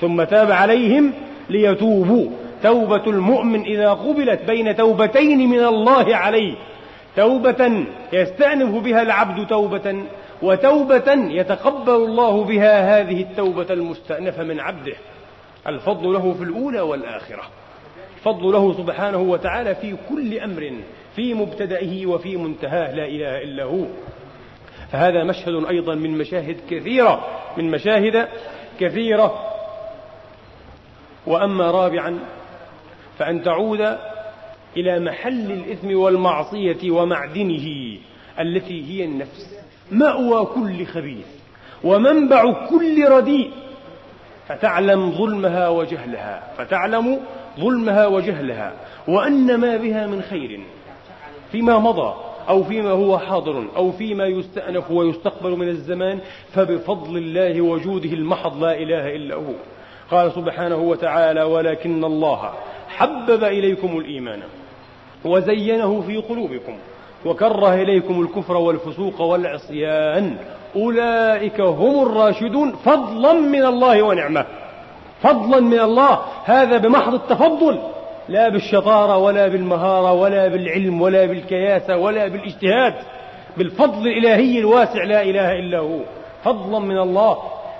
ثم 0.00 0.24
تاب 0.24 0.52
عليهم 0.52 1.12
ليتوبوا. 1.50 2.30
توبة 2.62 3.06
المؤمن 3.06 3.62
إذا 3.62 3.90
قبلت 3.90 4.40
بين 4.46 4.76
توبتين 4.76 5.48
من 5.48 5.64
الله 5.64 6.16
عليه 6.16 6.54
توبة 7.16 7.84
يستأنف 8.12 8.84
بها 8.84 9.02
العبد 9.02 9.46
توبة 9.46 10.02
وتوبة 10.42 11.12
يتقبل 11.14 11.94
الله 11.94 12.44
بها 12.44 13.00
هذه 13.00 13.22
التوبة 13.22 13.66
المستأنفة 13.70 14.42
من 14.42 14.60
عبده. 14.60 14.96
الفضل 15.66 16.12
له 16.12 16.32
في 16.32 16.42
الأولى 16.44 16.80
والآخرة. 16.80 17.42
الفضل 18.16 18.52
له 18.52 18.72
سبحانه 18.76 19.18
وتعالى 19.18 19.74
في 19.74 19.96
كل 20.08 20.38
أمر 20.38 20.72
في 21.16 21.34
مبتدئه 21.34 22.06
وفي 22.06 22.36
منتهاه 22.36 22.94
لا 22.94 23.06
إله 23.06 23.42
إلا 23.42 23.64
هو. 23.64 23.86
فهذا 24.92 25.24
مشهد 25.24 25.64
أيضا 25.64 25.94
من 25.94 26.18
مشاهد 26.18 26.56
كثيرة 26.70 27.26
من 27.56 27.70
مشاهد 27.70 28.28
كثيرة. 28.80 29.46
وأما 31.26 31.70
رابعا 31.70 32.18
فأن 33.18 33.42
تعود 33.42 33.96
إلى 34.76 35.00
محل 35.00 35.52
الإثم 35.52 35.96
والمعصية 35.96 36.90
ومعدنه 36.90 37.98
التي 38.40 38.84
هي 38.84 39.04
النفس. 39.04 39.59
مأوى 39.92 40.46
كل 40.46 40.86
خبيث 40.86 41.26
ومنبع 41.84 42.66
كل 42.68 43.08
رديء. 43.08 43.50
فتعلم 44.48 45.10
ظلمها 45.10 45.68
وجهلها 45.68 46.42
فتعلم 46.58 47.20
ظلمها 47.60 48.06
وجهلها 48.06 48.72
وأن 49.08 49.54
ما 49.54 49.76
بها 49.76 50.06
من 50.06 50.22
خير 50.22 50.60
فيما 51.52 51.78
مضى 51.78 52.14
أو 52.48 52.64
فيما 52.64 52.90
هو 52.90 53.18
حاضر 53.18 53.64
أو 53.76 53.92
فيما 53.92 54.26
يستأنف 54.26 54.90
ويستقبل 54.90 55.50
من 55.50 55.68
الزمان 55.68 56.18
فبفضل 56.52 57.16
الله 57.16 57.60
وجوده 57.60 58.12
المحض 58.12 58.64
لا 58.64 58.74
إله 58.74 59.16
إلا 59.16 59.34
هو. 59.34 59.52
قال 60.10 60.32
سبحانه 60.32 60.76
وتعالى 60.76 61.42
ولكن 61.42 62.04
الله 62.04 62.52
حبب 62.88 63.44
إليكم 63.44 63.98
الإيمان 63.98 64.40
وزينه 65.24 66.00
في 66.00 66.16
قلوبكم 66.16 66.76
وكره 67.26 67.74
إليكم 67.74 68.20
الكفر 68.20 68.56
والفسوق 68.56 69.20
والعصيان. 69.20 70.36
أولئك 70.76 71.60
هم 71.60 72.06
الراشدون 72.06 72.72
فضلا 72.72 73.32
من 73.32 73.64
الله 73.64 74.02
ونعمة. 74.02 74.44
فضلا 75.22 75.60
من 75.60 75.80
الله. 75.80 76.18
هذا 76.44 76.78
بمحض 76.78 77.14
التفضل. 77.14 77.78
لا 78.28 78.48
بالشطارة 78.48 79.16
ولا 79.16 79.48
بالمهارة 79.48 80.12
ولا 80.12 80.48
بالعلم 80.48 81.02
ولا 81.02 81.26
بالكياسة 81.26 81.96
ولا 81.96 82.28
بالاجتهاد. 82.28 82.94
بالفضل 83.56 84.08
الإلهي 84.08 84.58
الواسع 84.58 85.04
لا 85.04 85.22
إله 85.22 85.52
إلا 85.52 85.78
هو. 85.78 85.98
فضلا 86.44 86.78
من 86.78 86.98
الله. 86.98 87.38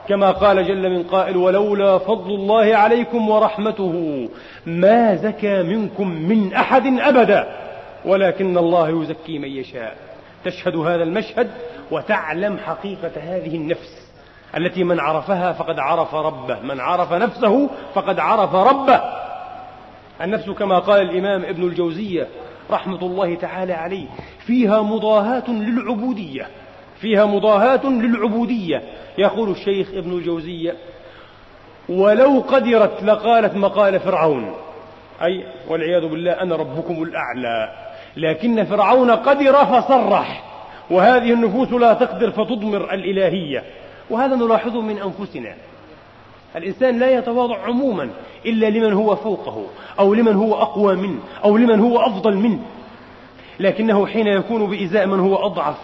كما 0.09 0.31
قال 0.31 0.69
جل 0.69 0.91
من 0.91 1.03
قائل 1.03 1.37
ولولا 1.37 1.99
فضل 1.99 2.35
الله 2.35 2.77
عليكم 2.77 3.31
ورحمته 3.31 4.29
ما 4.67 5.17
زكى 5.17 5.63
منكم 5.63 6.09
من 6.09 6.53
أحد 6.55 6.87
أبدا. 6.87 7.70
ولكن 8.05 8.59
الله 8.59 9.03
يزكي 9.03 9.39
من 9.39 9.49
يشاء. 9.49 9.97
تشهد 10.45 10.77
هذا 10.77 11.03
المشهد 11.03 11.51
وتعلم 11.91 12.59
حقيقة 12.59 13.13
هذه 13.17 13.57
النفس 13.57 14.11
التي 14.57 14.85
من 14.85 15.01
عرفها 15.01 15.53
فقد 15.53 15.79
عرف 15.79 16.15
ربه 16.15 16.61
من 16.61 16.81
عرف 16.81 17.13
نفسه 17.13 17.71
فقد 17.95 18.19
عرف 18.19 18.55
ربه. 18.55 19.01
النفس 20.23 20.51
كما 20.51 20.79
قال 20.79 21.01
الإمام 21.01 21.45
ابن 21.45 21.63
الجوزية 21.63 22.29
رحمة 22.71 23.03
الله 23.03 23.35
تعالى 23.35 23.73
عليه 23.73 24.07
فيها 24.47 24.83
مضاهاة 24.83 25.51
للعبودية 25.51 26.47
فيها 27.01 27.25
مضاهاة 27.25 27.87
للعبودية. 27.87 28.83
يقول 29.19 29.51
الشيخ 29.51 29.89
ابن 29.95 30.13
الجوزية 30.13 30.75
ولو 31.89 32.41
قدرت 32.41 33.03
لقالت 33.03 33.55
مقال 33.55 34.01
فرعون. 34.01 34.55
أي 35.23 35.45
والعياذ 35.69 36.09
بالله 36.09 36.33
أنا 36.33 36.57
ربكم 36.57 37.03
الأعلى. 37.03 37.90
لكن 38.17 38.65
فرعون 38.65 39.11
قدر 39.11 39.65
فصرح. 39.65 40.43
وهذه 40.91 41.33
النفوس 41.33 41.73
لا 41.73 41.93
تقدر 41.93 42.31
فتضمر 42.31 42.95
الإلهية. 42.95 43.65
وهذا 44.11 44.37
نلاحظه 44.37 44.81
من 44.81 44.99
أنفسنا. 44.99 45.55
الإنسان 46.57 46.99
لا 46.99 47.19
يتواضع 47.19 47.59
عموما 47.59 48.11
إلا 48.47 48.67
لمن 48.67 48.93
هو 48.93 49.17
فوقه 49.17 49.67
أو 49.99 50.15
لمن 50.15 50.35
هو 50.37 50.55
أقوى 50.55 50.97
منه 50.97 51.19
أو 51.45 51.57
لمن 51.57 51.81
هو 51.81 52.01
أفضل 52.01 52.37
منه. 52.37 52.59
لكنه 53.61 54.07
حين 54.07 54.27
يكون 54.27 54.71
بإزاء 54.71 55.07
من 55.07 55.21
هو 55.21 55.47
أضعف 55.47 55.77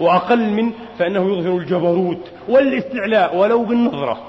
وأقل 0.00 0.50
منه 0.50 0.72
فإنه 0.98 1.38
يظهر 1.38 1.56
الجبروت 1.56 2.30
والاستعلاء 2.48 3.36
ولو 3.36 3.64
بالنظرة. 3.64 4.20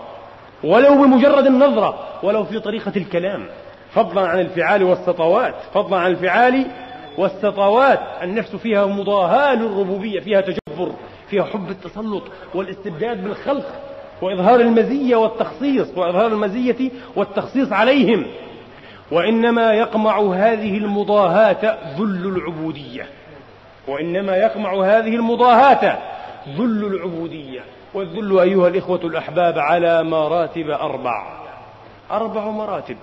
ولو 0.64 0.96
بمجرد 0.96 1.46
النظرة 1.46 2.00
ولو 2.24 2.44
في 2.44 2.60
طريقة 2.60 2.92
الكلام. 2.96 3.46
فضلا 3.94 4.28
عن 4.28 4.40
الفعال 4.40 4.84
والسطوات 4.84 5.56
فضلا 5.74 5.98
عن 5.98 6.12
الفعال 6.12 6.66
والسطوات 7.18 8.00
النفس 8.24 8.56
فيها 8.56 8.86
مضاهاة 8.86 9.56
للربوبية 9.56 10.20
فيها 10.20 10.42
تجبر 10.42 10.92
فيها 11.30 11.44
حب 11.44 11.70
التسلط 11.70 12.24
والاستبداد 12.56 13.24
بالخلق 13.24 13.66
وإظهار 14.22 14.60
المزية 14.60 15.16
والتخصيص 15.16 15.98
وإظهار 15.98 16.28
المزية 16.28 16.92
والتخصيص 17.16 17.72
عليهم. 17.72 18.26
وإنما 19.12 19.74
يقمع 19.74 20.20
هذه 20.20 20.78
المضاهاة 20.78 21.78
ذل 22.00 22.28
العبودية. 22.38 23.06
وإنما 23.88 24.38
يقمع 24.38 24.74
هذه 24.74 25.16
المضاهاة 25.16 25.98
ذل 26.58 26.86
العبودية. 26.86 27.62
والذل 27.94 28.40
أيها 28.40 28.68
الإخوة 28.68 29.00
الأحباب 29.04 29.60
على 29.60 30.04
مراتب 30.04 30.70
أربع 30.70 31.44
أربع 32.12 32.50
مراتب. 32.50 32.98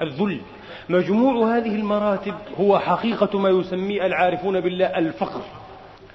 الذل. 0.00 0.40
مجموع 0.88 1.56
هذه 1.56 1.74
المراتب 1.74 2.34
هو 2.60 2.78
حقيقة 2.78 3.38
ما 3.38 3.48
يسميه 3.48 4.06
العارفون 4.06 4.60
بالله 4.60 4.86
الفقر. 4.86 5.40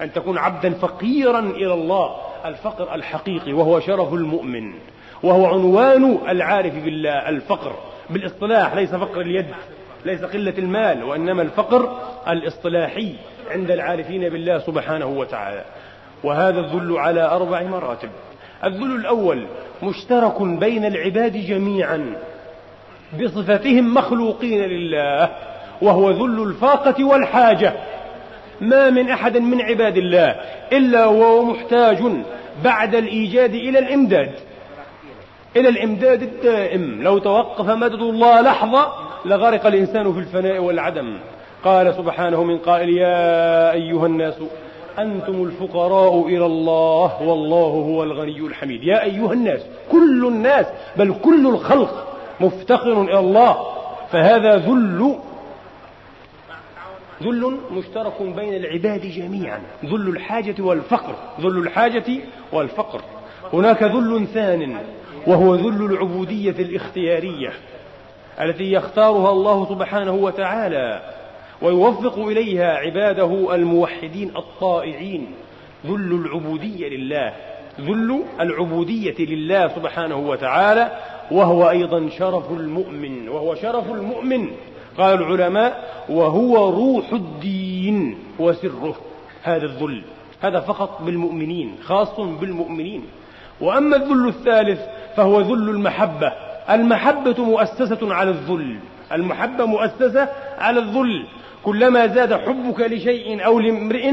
أن 0.00 0.12
تكون 0.12 0.38
عبدا 0.38 0.70
فقيرا 0.70 1.38
إلى 1.38 1.74
الله 1.74 2.16
الفقر 2.44 2.94
الحقيقي 2.94 3.52
وهو 3.52 3.80
شرف 3.80 4.12
المؤمن 4.14 4.74
وهو 5.22 5.46
عنوان 5.46 6.18
العارف 6.28 6.74
بالله 6.74 7.28
الفقر. 7.28 7.72
بالإصطلاح 8.10 8.74
ليس 8.74 8.94
فقر 8.94 9.20
اليد 9.20 9.46
ليس 10.04 10.24
قلة 10.24 10.58
المال 10.58 11.04
وإنما 11.04 11.42
الفقر 11.42 11.98
الإصطلاحي 12.28 13.14
عند 13.50 13.70
العارفين 13.70 14.28
بالله 14.28 14.58
سبحانه 14.58 15.06
وتعالى. 15.06 15.64
وهذا 16.24 16.60
الذل 16.60 16.96
على 16.98 17.22
أربع 17.22 17.62
مراتب. 17.62 18.10
الذل 18.64 18.96
الأول 18.96 19.46
مشترك 19.82 20.42
بين 20.42 20.84
العباد 20.84 21.36
جميعا. 21.36 22.16
بصفتهم 23.20 23.94
مخلوقين 23.94 24.62
لله 24.62 25.30
وهو 25.82 26.10
ذل 26.10 26.42
الفاقة 26.42 27.04
والحاجة. 27.04 27.72
ما 28.60 28.90
من 28.90 29.10
أحد 29.10 29.36
من 29.36 29.60
عباد 29.62 29.96
الله 29.96 30.36
إلا 30.72 31.06
وهو 31.06 31.44
محتاج 31.44 31.98
بعد 32.64 32.94
الإيجاد 32.94 33.54
إلى 33.54 33.78
الإمداد. 33.78 34.30
إلى 35.56 35.68
الإمداد 35.68 36.22
الدائم. 36.22 37.02
لو 37.02 37.18
توقف 37.18 37.70
مدد 37.70 38.00
الله 38.00 38.40
لحظة 38.40 38.92
لغرق 39.24 39.66
الإنسان 39.66 40.12
في 40.12 40.18
الفناء 40.18 40.58
والعدم. 40.58 41.18
قال 41.64 41.94
سبحانه 41.94 42.44
من 42.44 42.58
قائل 42.58 42.88
يا 42.88 43.72
أيها 43.72 44.06
الناس 44.06 44.34
أنتم 44.98 45.42
الفقراء 45.44 46.26
إلى 46.26 46.46
الله 46.46 47.22
والله 47.22 47.68
هو 47.68 48.02
الغني 48.02 48.38
الحميد. 48.38 48.84
يا 48.84 49.02
أيها 49.02 49.32
الناس 49.32 49.60
كل 49.92 50.26
الناس 50.26 50.66
بل 50.96 51.14
كل 51.22 51.46
الخلق 51.46 52.13
مفتقر 52.40 53.02
إلى 53.02 53.18
الله 53.18 53.66
فهذا 54.12 54.56
ذل 54.56 55.18
ذل 57.22 57.58
مشترك 57.70 58.22
بين 58.22 58.54
العباد 58.54 59.00
جميعا 59.00 59.60
ذل 59.84 60.08
الحاجة 60.08 60.62
والفقر 60.62 61.14
ذل 61.40 61.58
الحاجة 61.58 62.04
والفقر. 62.52 63.00
هناك 63.52 63.82
ذل 63.82 64.26
ثان 64.34 64.76
وهو 65.26 65.54
ذل 65.54 65.84
العبودية 65.92 66.50
الاختيارية 66.50 67.52
التي 68.40 68.72
يختارها 68.72 69.30
الله 69.30 69.68
سبحانه 69.68 70.12
وتعالى 70.12 71.02
ويوفق 71.62 72.18
إليها 72.18 72.74
عباده 72.76 73.54
الموحدين 73.54 74.36
الطائعين. 74.36 75.26
ذل 75.86 76.24
العبودية 76.26 76.88
لله 76.88 77.32
ذل 77.80 78.24
العبودية 78.40 79.14
لله 79.18 79.68
سبحانه 79.68 80.16
وتعالى 80.16 80.90
وهو 81.30 81.70
أيضا 81.70 82.08
شرف 82.18 82.50
المؤمن 82.50 83.28
وهو 83.28 83.54
شرف 83.54 83.90
المؤمن. 83.90 84.48
قال 84.98 85.22
العلماء 85.22 86.04
وهو 86.08 86.70
روح 86.70 87.12
الدين 87.12 88.18
وسره. 88.38 88.94
هذا 89.42 89.64
الذل 89.64 90.02
هذا 90.42 90.60
فقط 90.60 91.02
بالمؤمنين 91.02 91.74
خاص 91.82 92.20
بالمؤمنين. 92.20 93.04
وأما 93.60 93.96
الذل 93.96 94.28
الثالث 94.28 94.80
فهو 95.16 95.40
ذل 95.40 95.68
المحبة. 95.68 96.32
المحبة 96.70 97.44
مؤسسة 97.44 98.14
على 98.14 98.30
الذل. 98.30 98.76
المحبة 99.12 99.64
مؤسسة 99.64 100.28
على 100.58 100.78
الذل. 100.80 101.26
كلما 101.64 102.06
زاد 102.06 102.34
حبك 102.34 102.80
لشيء 102.80 103.44
أو 103.44 103.60
لامرئ 103.60 104.12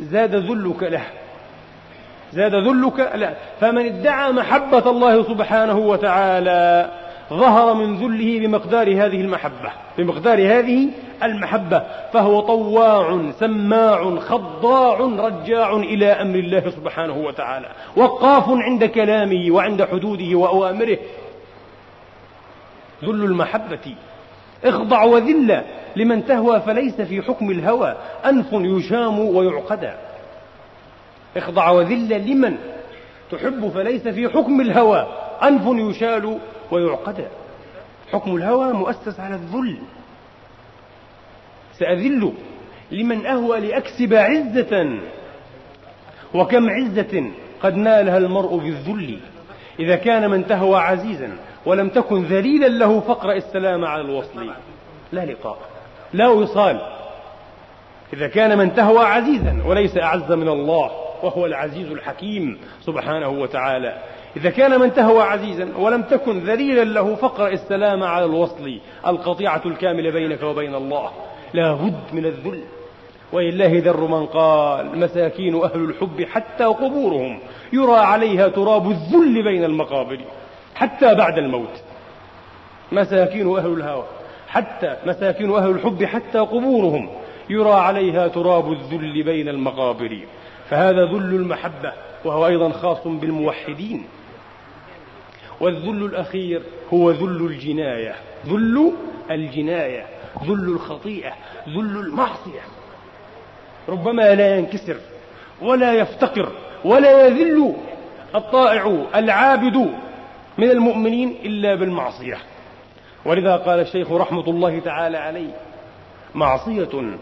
زاد 0.00 0.34
ذلك 0.34 0.82
له. 0.82 1.02
زاد 2.32 2.54
ذلك 2.54 3.12
لا. 3.14 3.34
فمن 3.60 3.86
ادعى 3.86 4.32
محبة 4.32 4.90
الله 4.90 5.22
سبحانه 5.22 5.78
وتعالى 5.78 6.90
ظهر 7.30 7.74
من 7.74 7.96
ذله 7.96 8.38
بمقدار 8.38 8.88
هذه 8.88 9.20
المحبة 9.20 9.72
بمقدار 9.98 10.38
هذه 10.38 10.88
المحبة 11.22 11.82
فهو 12.12 12.40
طواع 12.40 13.30
سماع 13.40 14.16
خضاع 14.16 14.98
رجاع 15.00 15.76
إلى 15.76 16.06
أمر 16.06 16.38
الله 16.38 16.70
سبحانه 16.70 17.16
وتعالى 17.16 17.68
وقاف 17.96 18.44
عند 18.48 18.84
كلامه 18.84 19.46
وعند 19.50 19.84
حدوده 19.84 20.38
وأوامره. 20.38 20.98
ذل 23.04 23.24
المحبة 23.24 23.94
اخضع 24.64 25.04
وذل 25.04 25.62
لمن 25.96 26.26
تهوى 26.26 26.60
فليس 26.60 27.00
في 27.00 27.22
حكم 27.22 27.50
الهوى 27.50 27.96
أنف 28.24 28.46
يشام 28.52 29.18
ويعقدى. 29.18 29.90
اخضع 31.36 31.70
وذل 31.70 32.30
لمن 32.30 32.56
تحب 33.30 33.68
فليس 33.74 34.08
في 34.08 34.28
حكم 34.28 34.60
الهوى. 34.60 35.06
أنف 35.42 35.62
يشال 35.66 36.38
ويعقدى. 36.70 37.24
حكم 38.12 38.36
الهوى 38.36 38.72
مؤسس 38.72 39.20
على 39.20 39.34
الذل. 39.34 39.78
سأذل 41.78 42.32
لمن 42.90 43.26
أهوى 43.26 43.60
لأكسب 43.60 44.14
عزة. 44.14 44.98
وكم 46.34 46.70
عزة 46.70 47.30
قد 47.62 47.76
نالها 47.76 48.18
المرء 48.18 48.56
بالذل. 48.56 49.18
إذا 49.78 49.96
كان 49.96 50.30
من 50.30 50.46
تهوى 50.46 50.78
عزيزا 50.78 51.36
ولم 51.66 51.88
تكن 51.88 52.22
ذليلا 52.22 52.66
له 52.66 53.00
فاقرأ 53.00 53.32
السلام 53.32 53.84
على 53.84 54.02
الوصل. 54.02 54.50
لا 55.12 55.24
لقاء 55.24 55.58
لا 56.12 56.28
وصال. 56.28 56.80
إذا 58.12 58.28
كان 58.28 58.58
من 58.58 58.74
تهوى 58.74 59.04
عزيزا 59.04 59.62
وليس 59.66 59.98
أعز 59.98 60.32
من 60.32 60.48
الله. 60.48 61.05
وهو 61.22 61.46
العزيز 61.46 61.90
الحكيم 61.92 62.58
سبحانه 62.80 63.28
وتعالى. 63.28 63.98
إذا 64.36 64.50
كان 64.50 64.80
من 64.80 64.94
تهوى 64.94 65.22
عزيزا 65.22 65.68
ولم 65.78 66.02
تكن 66.02 66.38
ذليلا 66.38 66.84
له 66.84 67.14
فاقرأ 67.14 67.48
السلام 67.48 68.02
على 68.02 68.24
الوصل 68.24 68.78
القطيعة 69.06 69.62
الكاملة 69.66 70.10
بينك 70.10 70.42
وبين 70.42 70.74
الله. 70.74 71.10
لا 71.54 71.72
بد 71.72 72.04
من 72.12 72.26
الذل. 72.26 72.60
ولله 73.32 73.80
در 73.80 74.00
من 74.00 74.26
قال 74.26 74.98
مساكين 74.98 75.62
أهل 75.62 75.84
الحب 75.84 76.24
حتى 76.24 76.64
قبورهم. 76.64 77.38
يرى 77.72 77.96
عليها 77.96 78.48
تراب 78.48 78.90
الذل 78.90 79.42
بين 79.42 79.64
المقابر 79.64 80.18
حتى 80.74 81.14
بعد 81.14 81.38
الموت. 81.38 81.82
مساكين 82.92 83.56
أهل 83.56 83.72
الهوى 83.72 84.04
حتى 84.48 84.96
مساكين 85.06 85.54
أهل 85.54 85.70
الحب 85.70 86.04
حتى 86.04 86.38
قبورهم. 86.38 87.08
يرى 87.50 87.72
عليها 87.72 88.28
تراب 88.28 88.72
الذل 88.72 89.22
بين 89.22 89.48
المقابر. 89.48 90.18
فهذا 90.70 91.04
ذل 91.04 91.34
المحبة 91.34 91.92
وهو 92.24 92.46
أيضا 92.46 92.70
خاص 92.70 93.06
بالموحدين. 93.06 94.06
والذل 95.60 96.04
الأخير 96.04 96.62
هو 96.92 97.10
ذل 97.10 97.46
الجناية. 97.46 98.14
ذل 98.46 98.92
الجناية 99.30 100.06
ذل 100.44 100.68
الخطيئة 100.68 101.32
ذل 101.68 101.96
المعصية. 102.06 102.60
ربما 103.88 104.34
لا 104.34 104.56
ينكسر 104.56 104.96
ولا 105.62 105.94
يفتقر 105.94 106.52
ولا 106.84 107.26
يذل 107.26 107.74
الطائع 108.34 109.04
العابد 109.14 109.76
من 110.58 110.70
المؤمنين 110.70 111.36
إلا 111.44 111.74
بالمعصية. 111.74 112.38
ولذا 113.24 113.56
قال 113.56 113.80
الشيخ 113.80 114.12
رحمة 114.12 114.44
الله 114.50 114.78
تعالى 114.78 115.18
عليه 115.18 115.54
معصية 116.34 117.18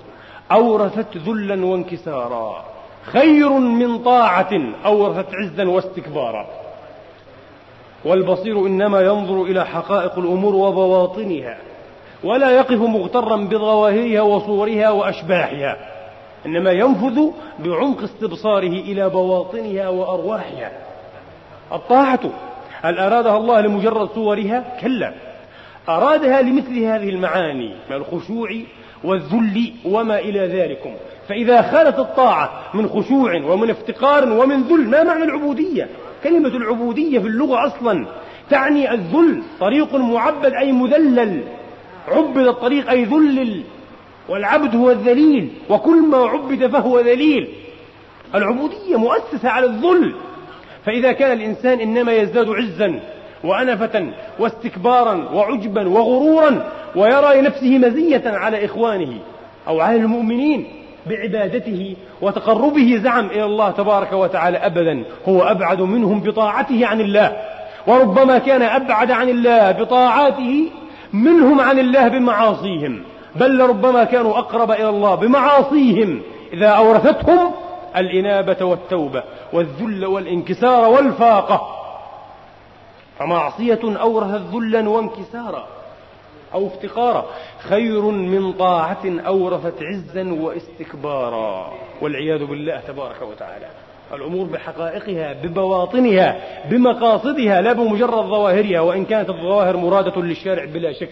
أورثت 0.52 1.16
ذلا 1.16 1.66
وانكسارا. 1.66 2.73
خير 3.04 3.48
من 3.58 3.98
طاعة 3.98 4.50
أورثت 4.84 5.34
عزا 5.34 5.68
واستكبارا. 5.68 6.46
والبصير 8.04 8.66
إنما 8.66 9.00
ينظر 9.00 9.42
إلى 9.42 9.66
حقائق 9.66 10.18
الأمور 10.18 10.54
وبواطنها 10.54 11.58
ولا 12.24 12.50
يقف 12.50 12.80
مغترا 12.80 13.36
بظواهرها 13.36 14.20
وصورها 14.20 14.90
وأشباحها 14.90 15.76
إنما 16.46 16.70
ينفذ 16.70 17.20
بعمق 17.58 18.02
استبصاره 18.02 18.68
إلى 18.68 19.08
بواطنها 19.08 19.88
وأرواحها. 19.88 20.72
الطاعة 21.72 22.20
هل 22.82 22.98
أرادها 22.98 23.36
الله 23.36 23.60
لمجرد 23.60 24.08
صورها؟ 24.14 24.64
كلا. 24.80 25.12
أرادها 25.88 26.42
لمثل 26.42 26.78
هذه 26.78 27.08
المعاني 27.08 27.74
الخشوع 27.90 28.48
والذل 29.04 29.72
وما 29.84 30.18
إلى 30.18 30.46
ذلكم. 30.46 30.90
فإذا 31.28 31.62
خالت 31.62 31.98
الطاعة 31.98 32.50
من 32.74 32.88
خشوع 32.88 33.34
ومن 33.44 33.70
افتقار 33.70 34.32
ومن 34.32 34.62
ذل 34.62 34.88
ما 34.88 35.02
معنى 35.02 35.24
العبودية؟ 35.24 35.88
كلمة 36.24 36.48
العبودية 36.48 37.18
في 37.18 37.26
اللغة 37.26 37.66
أصلا 37.66 38.06
تعني 38.50 38.92
الذل 38.92 39.42
طريق 39.60 39.94
معبد 39.94 40.52
أي 40.52 40.72
مذلل. 40.72 41.42
عبد 42.08 42.36
الطريق 42.36 42.90
أي 42.90 43.04
ذلل 43.04 43.62
والعبد 44.28 44.76
هو 44.76 44.90
الذليل 44.90 45.48
وكل 45.70 46.02
ما 46.02 46.18
عبد 46.18 46.66
فهو 46.66 47.00
ذليل. 47.00 47.48
العبودية 48.34 48.96
مؤسسة 48.96 49.48
على 49.48 49.66
الذل. 49.66 50.14
فإذا 50.86 51.12
كان 51.12 51.32
الإنسان 51.32 51.80
إنما 51.80 52.12
يزداد 52.12 52.48
عزا 52.48 53.00
وأنفة 53.44 54.12
واستكبارا 54.38 55.28
وعجبا 55.34 55.88
وغرورا 55.88 56.72
ويرى 56.96 57.40
لنفسه 57.40 57.78
مزية 57.78 58.22
على 58.26 58.64
إخوانه 58.64 59.18
أو 59.68 59.80
على 59.80 59.96
المؤمنين 59.96 60.83
بعبادته 61.06 61.96
وتقربه 62.22 63.00
زعم 63.02 63.26
إلى 63.26 63.44
الله 63.44 63.70
تبارك 63.70 64.12
وتعالى 64.12 64.58
أبدا. 64.58 65.04
هو 65.28 65.42
أبعد 65.42 65.80
منهم 65.80 66.20
بطاعته 66.20 66.86
عن 66.86 67.00
الله. 67.00 67.36
وربما 67.86 68.38
كان 68.38 68.62
أبعد 68.62 69.10
عن 69.10 69.28
الله 69.28 69.72
بطاعاته 69.72 70.70
منهم 71.12 71.60
عن 71.60 71.78
الله 71.78 72.08
بمعاصيهم. 72.08 73.02
بل 73.36 73.58
لربما 73.58 74.04
كانوا 74.04 74.38
أقرب 74.38 74.70
إلى 74.70 74.88
الله 74.88 75.14
بمعاصيهم. 75.14 76.22
إذا 76.52 76.68
أورثتهم 76.68 77.50
الإنابة 77.96 78.64
والتوبة 78.64 79.22
والذل 79.52 80.06
والانكسار 80.06 80.88
والفاقة. 80.88 81.66
فمعصية 83.18 83.80
أورثت 83.84 84.42
ذلا 84.54 84.88
وانكسارا. 84.88 85.66
أو 86.54 86.66
افتقارا 86.66 87.26
خير 87.58 88.02
من 88.02 88.52
طاعة 88.52 89.20
أورثت 89.26 89.82
عزا 89.82 90.32
واستكبارا. 90.32 91.72
والعياذ 92.00 92.44
بالله 92.44 92.80
تبارك 92.80 93.22
وتعالى. 93.22 93.66
الأمور 94.14 94.46
بحقائقها 94.46 95.32
ببواطنها 95.32 96.36
بمقاصدها 96.70 97.60
لا 97.60 97.72
بمجرد 97.72 98.10
ظواهرها. 98.10 98.80
وإن 98.80 99.04
كانت 99.04 99.30
الظواهر 99.30 99.76
مرادة 99.76 100.22
للشارع 100.22 100.64
بلا 100.64 100.92
شك. 100.92 101.08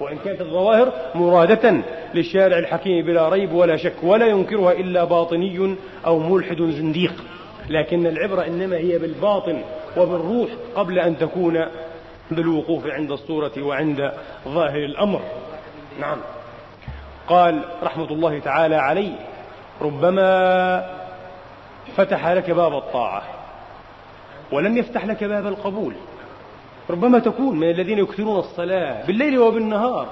وإن 0.00 0.18
كانت 0.24 0.40
الظواهر 0.40 0.92
مرادة 1.14 1.82
للشارع 2.14 2.58
الحكيم 2.58 3.06
بلا 3.06 3.28
ريب 3.28 3.52
ولا 3.52 3.76
شك. 3.76 3.94
ولا 4.02 4.26
ينكرها 4.26 4.72
إلا 4.72 5.04
باطني 5.04 5.76
أو 6.06 6.18
ملحد 6.18 6.62
زنديق. 6.62 7.12
لكن 7.70 8.06
العبرة 8.06 8.46
إنما 8.46 8.76
هي 8.76 8.98
بالباطن 8.98 9.62
وبالروح 9.96 10.48
قبل 10.74 10.98
أن 10.98 11.18
تكون 11.18 11.64
بالوقوف 12.30 12.86
عند 12.86 13.12
الصورة 13.12 13.52
وعند 13.58 14.12
ظاهر 14.48 14.84
الأمر. 14.84 15.20
نعم. 16.00 16.18
قال 17.28 17.64
رحمة 17.82 18.10
الله 18.10 18.38
تعالى 18.38 18.76
عليه 18.76 19.16
ربما 19.82 20.96
فتح 21.96 22.28
لك 22.28 22.50
باب 22.50 22.76
الطاعة 22.76 23.22
ولم 24.52 24.76
يفتح 24.76 25.06
لك 25.06 25.24
باب 25.24 25.46
القبول. 25.46 25.94
ربما 26.90 27.18
تكون 27.18 27.58
من 27.58 27.70
الذين 27.70 27.98
يكثرون 27.98 28.38
الصلاة 28.38 29.06
بالليل 29.06 29.38
وبالنهار 29.38 30.08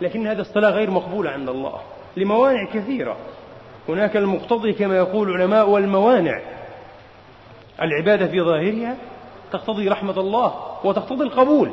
لكن 0.00 0.26
هذه 0.26 0.40
الصلاة 0.40 0.70
غير 0.70 0.90
مقبولة 0.90 1.30
عند 1.30 1.48
الله 1.48 1.80
لموانع 2.16 2.64
كثيرة. 2.74 3.16
هناك 3.88 4.16
المقتضي 4.16 4.72
كما 4.72 4.96
يقول 4.96 5.30
العلماء 5.30 5.68
والموانع. 5.68 6.40
العبادة 7.82 8.26
في 8.26 8.40
ظاهرها 8.40 8.96
تقتضي 9.52 9.88
رحمة 9.88 10.20
الله 10.20 10.54
وتقتضي 10.84 11.24
القبول 11.24 11.70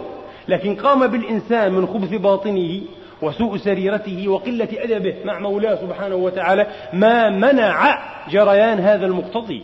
لكن 0.48 0.76
قام 0.76 1.08
بالإنسان 1.08 1.74
من 1.74 1.88
خبث 1.88 2.14
باطنه 2.14 2.82
وسوء 3.22 3.58
سريرته 3.58 4.28
وقلة 4.28 4.68
أدبه 4.72 5.16
مع 5.26 5.40
مولاه 5.40 5.76
سبحانه 5.76 6.16
وتعالى 6.16 6.68
ما 6.94 7.30
منع 7.30 8.00
جريان 8.30 8.80
هذا 8.80 9.06
المقتضي. 9.06 9.64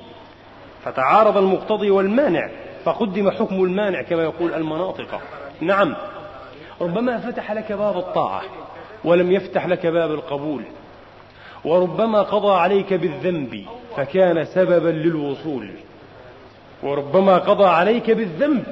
فتعارض 0.84 1.38
المقتضي 1.38 1.92
والمانع 1.92 2.50
فقدم 2.84 3.32
حكم 3.32 3.64
المانع 3.64 4.02
كما 4.02 4.24
يقول 4.24 4.54
المناطق. 4.54 5.22
نعم 5.62 5.96
ربما 6.82 7.18
فتح 7.18 7.52
لك 7.52 7.72
باب 7.72 7.98
الطاعة 7.98 8.42
ولم 9.04 9.32
يفتح 9.32 9.68
لك 9.68 9.86
باب 9.86 10.12
القبول 10.12 10.64
وربما 11.66 12.22
قضى 12.22 12.54
عليك 12.54 12.94
بالذنب 12.94 13.66
فكان 13.98 14.46
سببا 14.46 14.90
للوصول. 14.90 15.70
وربما 16.84 17.38
قضى 17.38 17.66
عليك 17.66 18.12
بالذنب 18.12 18.64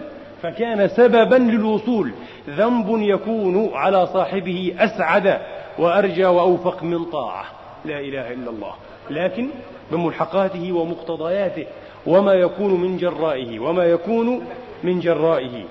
فكان 0.42 0.88
سببا 0.88 1.36
للوصول. 1.36 2.12
ذنب 2.50 2.86
يكون 2.90 3.70
على 3.74 4.08
صاحبه 4.08 4.76
أسعد 4.80 5.42
وأرجى 5.80 6.26
وأوفق 6.26 6.84
من 6.84 7.06
طاعة. 7.06 7.46
لا 7.86 8.00
إله 8.00 8.34
إلا 8.34 8.50
الله. 8.50 8.74
لكن 9.10 9.50
بملحقاته 9.92 10.72
ومقتضياته 10.72 11.66
وما 12.06 12.34
يكون 12.34 12.82
من 12.82 12.98
جرائه 12.98 13.60
وما 13.60 13.84
يكون 13.84 14.46
من 14.84 15.00
جرائه. 15.00 15.64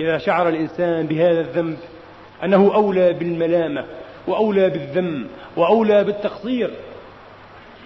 إذا 0.00 0.18
شعر 0.18 0.48
الإنسان 0.48 1.06
بهذا 1.06 1.40
الذنب 1.40 1.76
أنه 2.44 2.74
أولى 2.74 3.12
بالملامة 3.12 3.84
وأولى 4.26 4.70
بالذم 4.70 5.26
وأولى 5.56 6.04
بالتقصير 6.04 6.70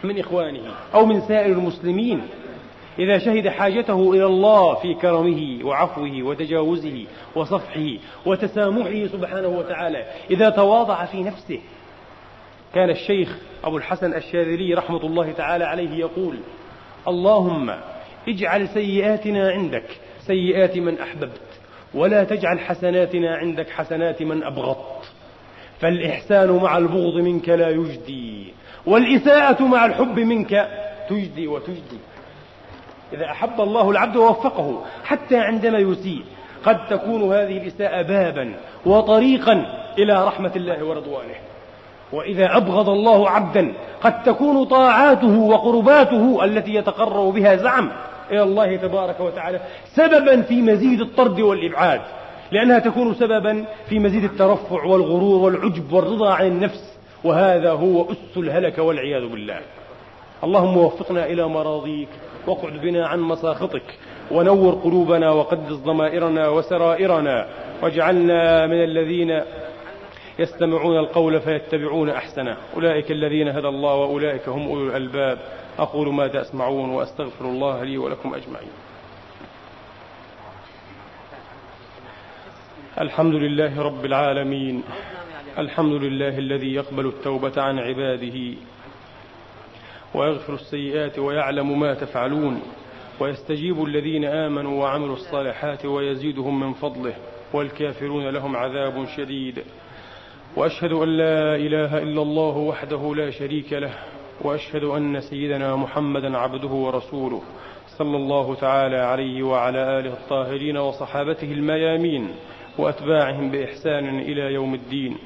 من 0.04 0.18
إخوانه 0.18 0.60
أو 0.94 1.06
من 1.06 1.20
سائر 1.20 1.52
المسلمين 1.52 2.22
إذا 2.98 3.18
شهد 3.18 3.48
حاجته 3.48 4.12
إلى 4.12 4.26
الله 4.26 4.74
في 4.74 4.94
كرمه 4.94 5.64
وعفوه 5.64 6.22
وتجاوزه 6.22 7.04
وصفحه 7.34 7.86
وتسامحه 8.26 9.06
سبحانه 9.06 9.48
وتعالى. 9.48 10.04
إذا 10.30 10.50
تواضع 10.50 11.04
في 11.04 11.22
نفسه 11.22 11.60
كان 12.74 12.90
الشيخ 12.90 13.38
أبو 13.64 13.76
الحسن 13.76 14.14
الشاذلي 14.14 14.74
رحمة 14.74 15.06
الله 15.06 15.32
تعالى 15.32 15.64
عليه 15.64 15.90
يقول 15.90 16.36
اللهم 17.08 17.74
اجعل 18.28 18.68
سيئاتنا 18.68 19.50
عندك 19.50 20.00
سيئات 20.26 20.76
من 20.76 20.98
أحببت 20.98 21.40
ولا 21.94 22.24
تجعل 22.24 22.60
حسناتنا 22.60 23.36
عندك 23.36 23.70
حسنات 23.70 24.22
من 24.22 24.42
أبغضت. 24.42 25.12
فالإحسان 25.80 26.50
مع 26.50 26.78
البغض 26.78 27.14
منك 27.14 27.48
لا 27.48 27.70
يجدي 27.70 28.52
والإساءة 28.86 29.62
مع 29.62 29.86
الحب 29.86 30.18
منك 30.18 30.68
تجدي 31.10 31.46
وتجدي. 31.46 31.98
إذا 33.12 33.24
أحب 33.24 33.60
الله 33.60 33.90
العبد 33.90 34.16
ووفقه 34.16 34.82
حتى 35.04 35.36
عندما 35.36 35.78
يسيء. 35.78 36.22
قد 36.64 36.88
تكون 36.88 37.32
هذه 37.32 37.58
الإساءة 37.58 38.02
بابا 38.02 38.54
وطريقا 38.86 39.66
إلى 39.98 40.24
رحمة 40.24 40.52
الله 40.56 40.84
ورضوانه. 40.84 41.34
وإذا 42.12 42.56
أبغض 42.56 42.88
الله 42.88 43.30
عبدا 43.30 43.72
قد 44.02 44.22
تكون 44.22 44.64
طاعاته 44.64 45.38
وقرباته 45.38 46.44
التي 46.44 46.74
يتقرب 46.74 47.34
بها 47.34 47.56
زعم 47.56 47.90
إلى 48.30 48.42
الله 48.42 48.76
تبارك 48.76 49.20
وتعالى 49.20 49.60
سببا 49.94 50.42
في 50.42 50.62
مزيد 50.62 51.00
الطرد 51.00 51.40
والإبعاد. 51.40 52.00
لأنها 52.52 52.78
تكون 52.78 53.14
سببا 53.14 53.64
في 53.88 53.98
مزيد 53.98 54.24
الترفع 54.24 54.84
والغرور 54.84 55.44
والعجب 55.44 55.92
والرضا 55.92 56.34
عن 56.34 56.46
النفس. 56.46 56.98
وهذا 57.24 57.70
هو 57.70 58.12
أس 58.12 58.36
الهلك 58.36 58.78
والعياذ 58.78 59.28
بالله. 59.28 59.60
اللهم 60.44 60.76
وفقنا 60.76 61.26
إلى 61.26 61.48
مراضيك. 61.48 62.08
واقعد 62.48 62.72
بنا 62.72 63.06
عن 63.06 63.20
مساخطك. 63.20 63.98
ونور 64.30 64.74
قلوبنا 64.74 65.30
وقدس 65.30 65.72
ضمائرنا 65.72 66.48
وسرائرنا. 66.48 67.48
واجعلنا 67.82 68.66
من 68.66 68.84
الذين 68.84 69.40
يستمعون 70.38 70.98
القول 70.98 71.40
فيتبعون 71.40 72.10
أحسنه. 72.10 72.56
أولئك 72.74 73.10
الذين 73.10 73.48
هدى 73.48 73.68
الله 73.68 73.94
وأولئك 73.94 74.48
هم 74.48 74.68
أولو 74.68 74.86
الألباب. 74.86 75.38
أقول 75.78 76.14
ما 76.14 76.28
تسمعون 76.28 76.90
وأستغفر 76.90 77.44
الله 77.44 77.84
لي 77.84 77.98
ولكم 77.98 78.34
أجمعين. 78.34 78.72
الحمد 83.00 83.34
لله 83.34 83.82
رب 83.82 84.04
العالمين. 84.04 84.82
الحمد 85.58 85.92
لله 85.92 86.38
الذي 86.38 86.74
يقبل 86.74 87.06
التوبة 87.06 87.62
عن 87.62 87.78
عباده. 87.78 88.54
ويغفر 90.14 90.54
السيئات 90.54 91.18
ويعلم 91.18 91.80
ما 91.80 91.94
تفعلون 91.94 92.62
ويستجيب 93.20 93.84
الذين 93.84 94.24
آمنوا 94.24 94.82
وعملوا 94.82 95.14
الصالحات 95.14 95.84
ويزيدهم 95.86 96.60
من 96.60 96.72
فضله 96.72 97.14
والكافرون 97.52 98.28
لهم 98.28 98.56
عذاب 98.56 99.06
شديد 99.16 99.62
وأشهد 100.56 100.92
أن 100.92 101.08
لا 101.08 101.56
إله 101.56 101.98
إلا 101.98 102.22
الله 102.22 102.56
وحده 102.56 103.14
لا 103.14 103.30
شريك 103.30 103.72
له 103.72 103.90
وأشهد 104.42 104.84
أن 104.84 105.20
سيدنا 105.20 105.76
محمدا 105.76 106.38
عبده 106.38 106.68
ورسوله 106.68 107.42
صلى 107.98 108.16
الله 108.16 108.54
تعالى 108.54 108.96
عليه 108.96 109.42
وعلى 109.42 109.98
آله 109.98 110.12
الطاهرين 110.12 110.76
وصحابته 110.76 111.52
الميامين 111.52 112.28
وأتباعهم 112.78 113.50
بإحسان 113.50 114.18
إلى 114.20 114.40
يوم 114.54 114.74
الدين 114.74 115.16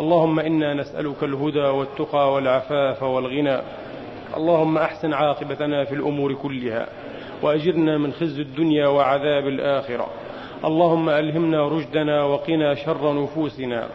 اللهم 0.00 0.40
إنا 0.40 0.74
نسألك 0.74 1.22
الهدى 1.24 1.60
والتقى 1.60 2.32
والعفاف 2.32 3.02
والغنى 3.02 3.58
اللهم 4.36 4.78
أحسن 4.78 5.12
عاقبتنا 5.12 5.84
في 5.84 5.94
الأمور 5.94 6.34
كلها 6.34 6.86
وأجرنا 7.42 7.98
من 7.98 8.12
خزي 8.12 8.42
الدنيا 8.42 8.86
وعذاب 8.86 9.48
الآخرة. 9.48 10.06
اللهم 10.64 11.08
ألهمنا 11.08 11.68
رشدنا 11.68 12.24
وقنا 12.24 12.74
شر 12.74 13.22
نفوسنا. 13.22 13.88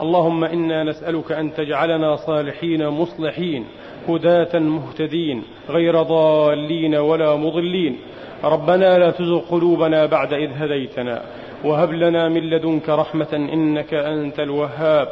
اللهم 0.00 0.44
إنا 0.44 0.84
نسألك 0.84 1.32
أن 1.32 1.54
تجعلنا 1.54 2.16
صالحين 2.16 2.88
مصلحين 2.88 3.64
هداة 4.08 4.58
مهتدين 4.58 5.42
غير 5.68 6.02
ضالين 6.02 6.94
ولا 6.94 7.36
مضلين. 7.36 7.96
ربنا 8.44 8.98
لا 8.98 9.10
تزغ 9.10 9.38
قلوبنا 9.38 10.06
بعد 10.06 10.32
إذ 10.32 10.50
هديتنا. 10.54 11.22
وهب 11.64 11.92
لنا 11.92 12.28
من 12.28 12.50
لدنك 12.50 12.88
رحمة 12.88 13.32
إنك 13.32 13.94
أنت 13.94 14.40
الوهاب. 14.40 15.08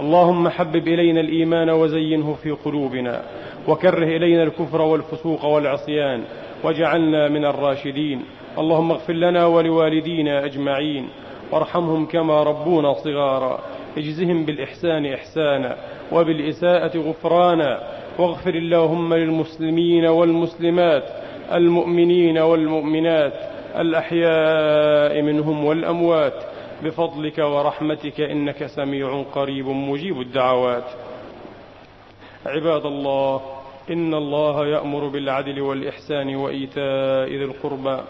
اللهم 0.00 0.48
حبب 0.48 0.88
إلينا 0.88 1.20
الإيمان 1.20 1.70
وزينه 1.70 2.34
في 2.34 2.50
قلوبنا. 2.50 3.22
وكره 3.68 4.16
إلينا 4.16 4.42
الكفر 4.42 4.82
والفسوق 4.82 5.44
والعصيان 5.44 6.24
واجعلنا 6.62 7.28
من 7.28 7.44
الراشدين. 7.44 8.24
اللهم 8.58 8.90
اغفر 8.90 9.12
لنا 9.12 9.46
ولوالدينا 9.46 10.44
أجمعين. 10.44 11.08
وارحمهم 11.52 12.06
كما 12.06 12.42
ربونا 12.42 12.92
صغارا. 12.92 13.58
اجزهم 13.98 14.44
بالإحسان 14.44 15.06
إحسانا 15.06 15.76
وبالإساءة 16.12 16.98
غفرانا. 16.98 17.80
واغفر 18.18 18.54
اللهم 18.54 19.14
للمسلمين 19.14 20.06
والمسلمات 20.06 21.04
المؤمنين 21.52 22.38
والمؤمنات 22.38 23.32
الأحياء 23.78 25.22
منهم 25.22 25.64
والأموات. 25.64 26.44
بفضلك 26.82 27.38
ورحمتك 27.38 28.20
إنك 28.20 28.66
سميع 28.66 29.22
قريب 29.22 29.66
مجيب 29.66 30.20
الدعوات. 30.20 30.84
عباد 32.46 32.86
الله 32.86 33.40
إن 33.90 34.14
الله 34.14 34.66
يأمر 34.66 35.08
بالعدل 35.08 35.60
والإحسان 35.60 36.36
وإيتاء 36.36 37.28
ذي 37.28 37.44
القربى 37.44 38.00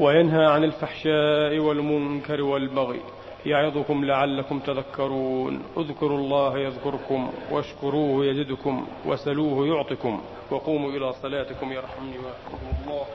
وينهى 0.00 0.44
عن 0.46 0.64
الفحشاء 0.64 1.58
والمنكر 1.58 2.42
والبغي 2.42 3.00
يعظكم 3.46 4.04
لعلكم 4.04 4.58
تذكرون 4.58 5.62
اذكروا 5.76 6.18
الله 6.18 6.58
يذكركم 6.58 7.30
واشكروه 7.50 8.24
يزدكم 8.26 8.86
وسلوه 9.06 9.66
يعطكم 9.66 10.20
وقوموا 10.50 10.90
إلى 10.90 11.12
صلاتكم 11.12 11.72
يرحمني 11.72 12.18
ويرحمكم 12.18 12.66
الله 12.86 13.06